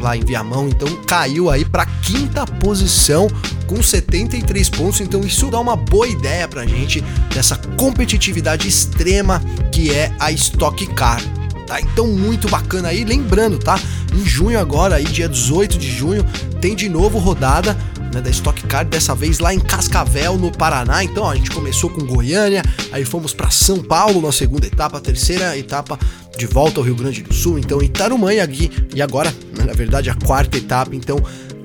lá 0.00 0.16
em 0.16 0.24
Viamão, 0.24 0.68
então 0.68 0.88
caiu 1.06 1.50
aí 1.50 1.64
para 1.64 1.86
quinta 1.86 2.46
posição 2.46 3.28
com 3.66 3.82
73 3.82 4.68
pontos. 4.70 5.00
Então 5.00 5.20
isso 5.20 5.50
dá 5.50 5.60
uma 5.60 5.76
boa 5.76 6.08
ideia 6.08 6.48
pra 6.48 6.66
gente 6.66 7.02
dessa 7.32 7.56
competitividade 7.76 8.66
extrema 8.66 9.42
que 9.70 9.92
é 9.92 10.12
a 10.18 10.32
Stock 10.32 10.86
Car. 10.94 11.22
Tá? 11.66 11.80
Então 11.80 12.06
muito 12.08 12.48
bacana 12.48 12.88
aí, 12.88 13.04
lembrando, 13.04 13.58
tá? 13.58 13.78
Em 14.12 14.26
junho 14.26 14.58
agora, 14.58 14.96
aí 14.96 15.04
dia 15.04 15.28
18 15.28 15.78
de 15.78 15.90
junho, 15.90 16.24
tem 16.60 16.74
de 16.74 16.88
novo 16.88 17.18
rodada 17.18 17.76
né, 18.12 18.20
da 18.20 18.30
Stock 18.30 18.62
Car, 18.64 18.84
dessa 18.84 19.14
vez 19.14 19.38
lá 19.38 19.52
em 19.54 19.60
Cascavel, 19.60 20.36
no 20.36 20.50
Paraná. 20.50 21.02
Então, 21.02 21.28
a 21.28 21.34
gente 21.34 21.50
começou 21.50 21.90
com 21.90 22.04
Goiânia, 22.04 22.62
aí 22.92 23.04
fomos 23.04 23.32
para 23.32 23.50
São 23.50 23.82
Paulo 23.82 24.20
na 24.20 24.32
segunda 24.32 24.66
etapa, 24.66 24.98
a 24.98 25.00
terceira 25.00 25.56
etapa 25.56 25.98
de 26.36 26.46
volta 26.46 26.80
ao 26.80 26.84
Rio 26.84 26.94
Grande 26.94 27.22
do 27.22 27.34
Sul, 27.34 27.58
então 27.58 27.82
Itarumã 27.82 28.30
aqui, 28.42 28.70
e 28.94 29.02
agora, 29.02 29.34
né, 29.56 29.64
na 29.64 29.72
verdade, 29.72 30.08
a 30.08 30.14
quarta 30.14 30.56
etapa, 30.56 30.94
então 30.94 31.18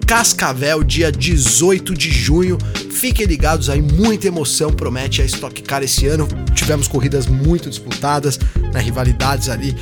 Cascavel, 0.05 0.83
dia 0.83 1.11
18 1.11 1.95
de 1.95 2.11
junho. 2.11 2.57
Fiquem 2.91 3.25
ligados 3.25 3.69
aí, 3.69 3.81
muita 3.81 4.27
emoção 4.27 4.71
promete 4.71 5.21
a 5.21 5.25
Stock 5.25 5.61
Car 5.63 5.81
esse 5.81 6.05
ano. 6.05 6.27
Tivemos 6.53 6.87
corridas 6.87 7.25
muito 7.25 7.69
disputadas, 7.69 8.39
né, 8.71 8.79
rivalidades 8.79 9.49
ali 9.49 9.75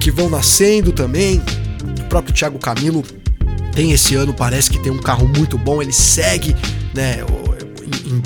que 0.00 0.10
vão 0.10 0.30
nascendo 0.30 0.92
também. 0.92 1.42
O 2.00 2.04
próprio 2.08 2.32
Thiago 2.32 2.58
Camilo 2.58 3.04
tem 3.74 3.92
esse 3.92 4.14
ano, 4.14 4.32
parece 4.32 4.70
que 4.70 4.78
tem 4.78 4.92
um 4.92 5.00
carro 5.00 5.28
muito 5.28 5.58
bom, 5.58 5.82
ele 5.82 5.92
segue, 5.92 6.54
né, 6.94 7.18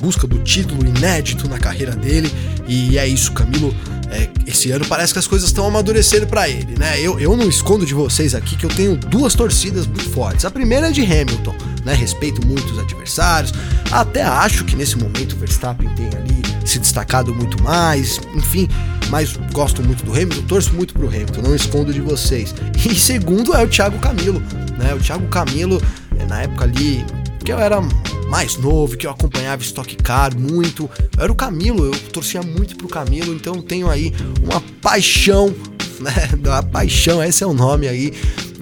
busca 0.01 0.27
do 0.27 0.39
título 0.39 0.87
inédito 0.87 1.49
na 1.49 1.59
carreira 1.59 1.95
dele. 1.95 2.31
E 2.67 2.99
é 2.99 3.07
isso, 3.07 3.33
Camilo. 3.33 3.75
É, 4.11 4.29
esse 4.47 4.71
ano 4.71 4.87
parece 4.87 5.13
que 5.13 5.19
as 5.19 5.27
coisas 5.27 5.49
estão 5.49 5.67
amadurecendo 5.67 6.27
para 6.27 6.49
ele, 6.49 6.75
né? 6.79 6.99
Eu, 6.99 7.21
eu 7.21 7.37
não 7.37 7.47
escondo 7.47 7.85
de 7.85 7.93
vocês 7.93 8.35
aqui 8.35 8.57
que 8.57 8.65
eu 8.65 8.71
tenho 8.71 8.97
duas 8.97 9.35
torcidas 9.35 9.87
muito 9.87 10.09
fortes. 10.11 10.47
A 10.47 10.51
primeira 10.51 10.89
é 10.89 10.91
de 10.91 11.03
Hamilton, 11.03 11.55
né? 11.85 11.93
Respeito 11.93 12.47
muito 12.47 12.73
os 12.73 12.79
adversários. 12.79 13.53
Até 13.91 14.23
acho 14.23 14.65
que 14.65 14.75
nesse 14.77 14.97
momento 14.97 15.35
o 15.35 15.37
Verstappen 15.37 15.89
tem 15.95 16.07
ali 16.07 16.48
se 16.69 16.79
destacado 16.79 17.35
muito 17.35 17.63
mais, 17.63 18.21
enfim, 18.35 18.69
mas 19.09 19.37
gosto 19.53 19.83
muito 19.83 20.05
do 20.05 20.13
Hamilton, 20.13 20.43
torço 20.43 20.75
muito 20.75 20.93
pro 20.93 21.09
Hamilton, 21.09 21.43
não 21.43 21.55
escondo 21.55 21.93
de 21.93 22.01
vocês. 22.01 22.55
E 22.85 22.95
segundo 22.95 23.55
é 23.55 23.65
o 23.65 23.69
Thiago 23.69 23.99
Camilo, 23.99 24.43
né? 24.79 24.95
O 24.95 24.99
Thiago 24.99 25.27
Camilo, 25.29 25.81
é, 26.19 26.27
na 26.27 26.43
época 26.43 26.65
ali 26.65 27.05
que 27.45 27.51
eu 27.51 27.59
era 27.59 27.81
mais 28.29 28.57
novo, 28.57 28.97
que 28.97 29.07
eu 29.07 29.11
acompanhava 29.11 29.63
Stock 29.63 29.97
Car 29.97 30.39
muito, 30.39 30.91
eu 31.17 31.23
era 31.23 31.33
o 31.33 31.35
Camilo, 31.35 31.87
eu 31.87 31.99
torcia 32.13 32.43
muito 32.43 32.77
pro 32.77 32.87
Camilo, 32.87 33.33
então 33.33 33.63
tenho 33.63 33.89
aí 33.89 34.13
uma 34.43 34.61
paixão, 34.83 35.55
né? 36.01 36.29
Uma 36.45 36.63
paixão, 36.63 37.25
esse 37.25 37.43
é 37.43 37.47
o 37.47 37.55
nome 37.55 37.89
aí, 37.89 38.13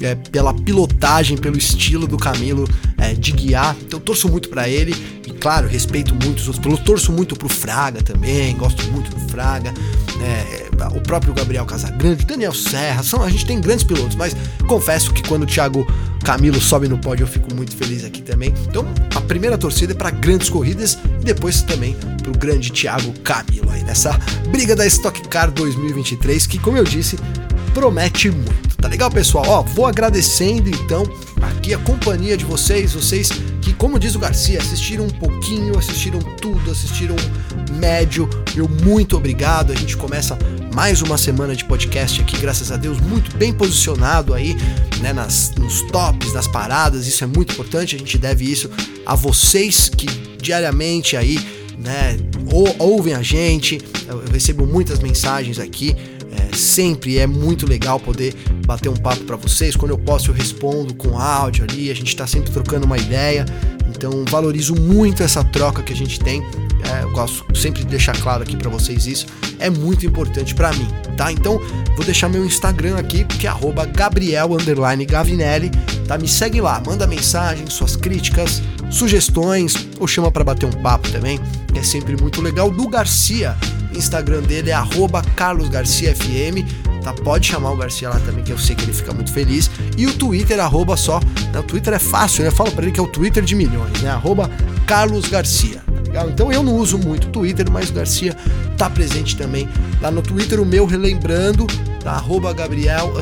é, 0.01 0.15
pela 0.15 0.55
pilotagem, 0.55 1.37
pelo 1.37 1.59
estilo 1.59 2.07
do 2.07 2.17
Camilo 2.17 2.69
é, 2.99 3.15
de 3.15 3.33
guiar. 3.33 3.77
Então 3.85 3.99
torço 3.99 4.29
muito 4.29 4.49
para 4.49 4.69
ele 4.69 4.95
claro, 5.47 5.69
respeito 5.69 6.13
muito 6.13 6.41
os 6.41 6.49
outros. 6.49 6.81
Torço 6.81 7.13
muito 7.13 7.37
pro 7.37 7.49
Fraga 7.49 8.03
também, 8.03 8.57
gosto 8.57 8.85
muito 8.91 9.15
do 9.15 9.21
Fraga. 9.31 9.73
É, 10.21 10.67
o 10.93 11.01
próprio 11.01 11.33
Gabriel 11.33 11.65
Casagrande, 11.65 12.27
Daniel 12.27 12.53
Serra, 12.53 13.05
são, 13.05 13.23
a 13.23 13.31
gente 13.31 13.47
tem 13.47 13.61
grandes 13.61 13.85
pilotos, 13.85 14.17
mas 14.17 14.35
confesso 14.67 15.13
que 15.13 15.23
quando 15.23 15.45
o 15.45 15.47
Thiago 15.47 15.87
Camilo 16.25 16.61
sobe 16.61 16.89
no 16.89 16.99
pódio 16.99 17.23
eu 17.23 17.29
fico 17.29 17.55
muito 17.55 17.77
feliz 17.77 18.05
aqui 18.05 18.23
também. 18.23 18.53
Então 18.69 18.85
a 19.15 19.21
primeira 19.21 19.57
torcida 19.57 19.93
é 19.93 19.95
para 19.95 20.11
grandes 20.11 20.49
corridas 20.49 20.99
e 21.21 21.25
depois 21.25 21.63
também 21.63 21.95
para 22.21 22.33
o 22.33 22.37
grande 22.37 22.73
Thiago 22.73 23.13
Camilo 23.21 23.71
aí 23.71 23.85
nessa 23.85 24.19
briga 24.51 24.75
da 24.75 24.85
Stock 24.85 25.29
Car 25.29 25.53
2023 25.53 26.45
que, 26.49 26.59
como 26.59 26.77
eu 26.77 26.83
disse, 26.83 27.17
promete 27.73 28.33
muito. 28.33 28.66
Tá 28.87 28.91
legal, 28.91 29.11
pessoal? 29.11 29.45
Ó, 29.49 29.63
vou 29.63 29.85
agradecendo 29.85 30.71
então 30.71 31.03
aqui 31.43 31.75
a 31.75 31.79
companhia 31.79 32.37
de 32.37 32.45
vocês, 32.45 32.95
vocês 32.95 33.31
que, 33.61 33.73
como 33.73 33.99
diz 33.99 34.15
o 34.15 34.19
Garcia, 34.21 34.61
assistiram 34.61 35.07
um 35.07 35.11
pouquinho, 35.11 35.77
assistiram 35.77 36.21
tudo, 36.21 36.71
assistiram 36.71 37.17
médio. 37.81 38.31
Meu 38.55 38.69
muito 38.69 39.17
obrigado. 39.17 39.73
A 39.73 39.75
gente 39.75 39.97
começa 39.97 40.39
mais 40.73 41.03
uma 41.03 41.19
semana 41.19 41.57
de 41.57 41.65
podcast 41.65 42.21
aqui, 42.21 42.39
graças 42.39 42.71
a 42.71 42.77
Deus, 42.77 43.01
muito 43.01 43.37
bem 43.37 43.53
posicionado 43.53 44.33
aí, 44.33 44.57
né, 45.01 45.13
nas, 45.13 45.53
nos 45.57 45.83
tops, 45.91 46.33
nas 46.33 46.47
paradas. 46.47 47.09
Isso 47.09 47.25
é 47.25 47.27
muito 47.27 47.55
importante. 47.55 47.97
A 47.97 47.99
gente 47.99 48.17
deve 48.17 48.49
isso 48.49 48.71
a 49.05 49.17
vocês 49.17 49.89
que 49.89 50.07
diariamente 50.41 51.17
aí, 51.17 51.41
né, 51.77 52.17
ou, 52.53 52.73
ouvem 52.79 53.15
a 53.15 53.23
gente. 53.23 53.81
Eu 54.07 54.23
recebo 54.31 54.65
muitas 54.65 55.01
mensagens 55.01 55.59
aqui 55.59 55.97
sempre 56.55 57.19
é 57.19 57.27
muito 57.27 57.67
legal 57.67 58.01
poder 58.01 58.35
bater 58.67 58.89
um 58.89 58.97
papo 58.97 59.25
para 59.25 59.37
vocês. 59.37 59.77
Quando 59.77 59.91
eu 59.91 59.99
posso, 59.99 60.31
eu 60.31 60.35
respondo 60.35 60.95
com 60.95 61.19
áudio 61.19 61.65
ali. 61.65 61.91
A 61.91 61.95
gente 61.95 62.09
está 62.09 62.27
sempre 62.27 62.51
trocando 62.51 62.87
uma 62.87 62.99
ideia. 62.99 63.45
Então, 63.89 64.25
valorizo 64.29 64.75
muito 64.75 65.23
essa 65.23 65.43
troca 65.43 65.83
que 65.83 65.93
a 65.93 65.97
gente 65.97 66.21
tem. 66.21 66.43
É, 66.85 67.03
eu 67.03 67.11
gosto 67.11 67.45
sempre 67.57 67.83
de 67.83 67.89
deixar 67.89 68.17
claro 68.21 68.43
aqui 68.43 68.57
para 68.57 68.71
vocês 68.71 69.07
isso. 69.07 69.27
É 69.59 69.71
muito 69.71 70.05
importante 70.05 70.55
para 70.55 70.73
mim, 70.73 70.87
tá? 71.17 71.33
Então, 71.33 71.61
vou 71.97 72.05
deixar 72.05 72.29
meu 72.29 72.45
Instagram 72.45 72.97
aqui, 72.97 73.25
que 73.25 73.47
é 73.47 73.53
@gabriel_gavinelli, 73.95 75.71
tá? 76.07 76.19
Me 76.19 76.29
segue 76.29 76.61
lá, 76.61 76.81
manda 76.85 77.07
mensagem, 77.07 77.69
suas 77.71 77.97
críticas, 77.97 78.63
sugestões 78.91 79.75
ou 79.99 80.07
chama 80.07 80.31
para 80.31 80.45
bater 80.45 80.67
um 80.67 80.83
papo 80.83 81.11
também. 81.11 81.41
É 81.75 81.83
sempre 81.83 82.17
muito 82.21 82.41
legal. 82.43 82.71
Do 82.71 82.89
Garcia, 82.89 83.57
Instagram 83.97 84.43
dele 84.43 84.71
é 84.71 84.79
carlosgarciafm. 85.37 86.65
Tá, 87.03 87.13
pode 87.13 87.47
chamar 87.47 87.71
o 87.71 87.77
Garcia 87.77 88.09
lá 88.09 88.19
também, 88.19 88.43
que 88.43 88.53
eu 88.53 88.59
sei 88.59 88.75
que 88.75 88.83
ele 88.83 88.93
fica 88.93 89.13
muito 89.13 89.33
feliz. 89.33 89.71
E 89.97 90.07
o 90.07 90.15
Twitter, 90.15 90.59
arroba 90.59 90.97
só. 90.97 91.21
Né, 91.53 91.61
o 91.61 91.63
Twitter 91.63 91.95
é 91.95 92.01
fácil, 92.01 92.43
né? 92.43 92.51
Fala 92.51 92.71
pra 92.73 92.83
ele 92.83 92.91
que 92.91 92.99
é 92.99 93.03
o 93.03 93.07
Twitter 93.07 93.45
de 93.45 93.55
milhões, 93.55 94.03
né? 94.03 94.11
Arroba 94.11 94.51
Carlos 94.89 95.29
Garcia. 95.29 95.81
Tá 96.13 96.25
então 96.25 96.51
eu 96.51 96.63
não 96.63 96.75
uso 96.77 96.99
muito 96.99 97.29
o 97.29 97.31
Twitter, 97.31 97.71
mas 97.71 97.91
o 97.91 97.93
Garcia 97.93 98.35
tá 98.77 98.89
presente 98.89 99.37
também 99.37 99.69
lá 100.01 100.11
no 100.11 100.23
Twitter. 100.23 100.61
O 100.61 100.67
meu, 100.67 100.87
relembrando, 100.87 101.67
tá? 102.03 102.13
Arroba 102.13 102.53
Gabriel 102.53 103.13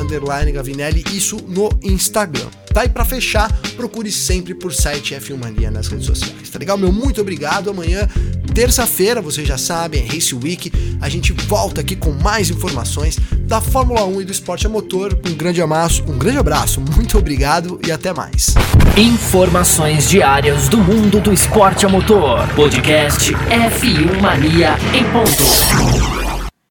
Gavinelli, 0.53 1.03
isso 1.13 1.37
no 1.47 1.69
Instagram. 1.83 2.47
Tá? 2.73 2.85
E 2.85 2.89
pra 2.89 3.05
fechar, 3.05 3.51
procure 3.75 4.11
sempre 4.11 4.53
por 4.53 4.73
site 4.73 5.13
F1 5.13 5.37
Mania 5.37 5.69
nas 5.69 5.87
redes 5.87 6.05
sociais. 6.05 6.49
Tá 6.49 6.57
legal? 6.57 6.77
Meu 6.77 6.91
muito 6.91 7.21
obrigado. 7.21 7.69
Amanhã 7.69 8.07
Terça-feira, 8.55 9.21
vocês 9.21 9.45
já 9.45 9.57
sabem, 9.57 10.01
é 10.01 10.13
Race 10.13 10.33
Week. 10.33 10.71
A 11.01 11.09
gente 11.09 11.33
volta 11.33 11.81
aqui 11.81 11.93
com 11.93 12.13
mais 12.13 12.49
informações 12.49 13.19
da 13.41 13.59
Fórmula 13.59 14.05
1 14.05 14.21
e 14.21 14.25
do 14.25 14.31
esporte 14.31 14.65
a 14.65 14.69
motor. 14.69 15.19
Um 15.27 15.33
grande 15.33 15.61
abraço, 15.61 16.03
um 16.07 16.17
grande 16.17 16.37
abraço, 16.37 16.79
muito 16.95 17.17
obrigado 17.17 17.77
e 17.85 17.91
até 17.91 18.13
mais. 18.13 18.55
Informações 18.95 20.09
diárias 20.09 20.69
do 20.69 20.77
mundo 20.77 21.19
do 21.19 21.33
esporte 21.33 21.85
a 21.85 21.89
motor. 21.89 22.47
Podcast 22.55 23.33
F1 23.33 24.21
Mania 24.21 24.77
em 24.93 25.03
ponto. 25.11 26.24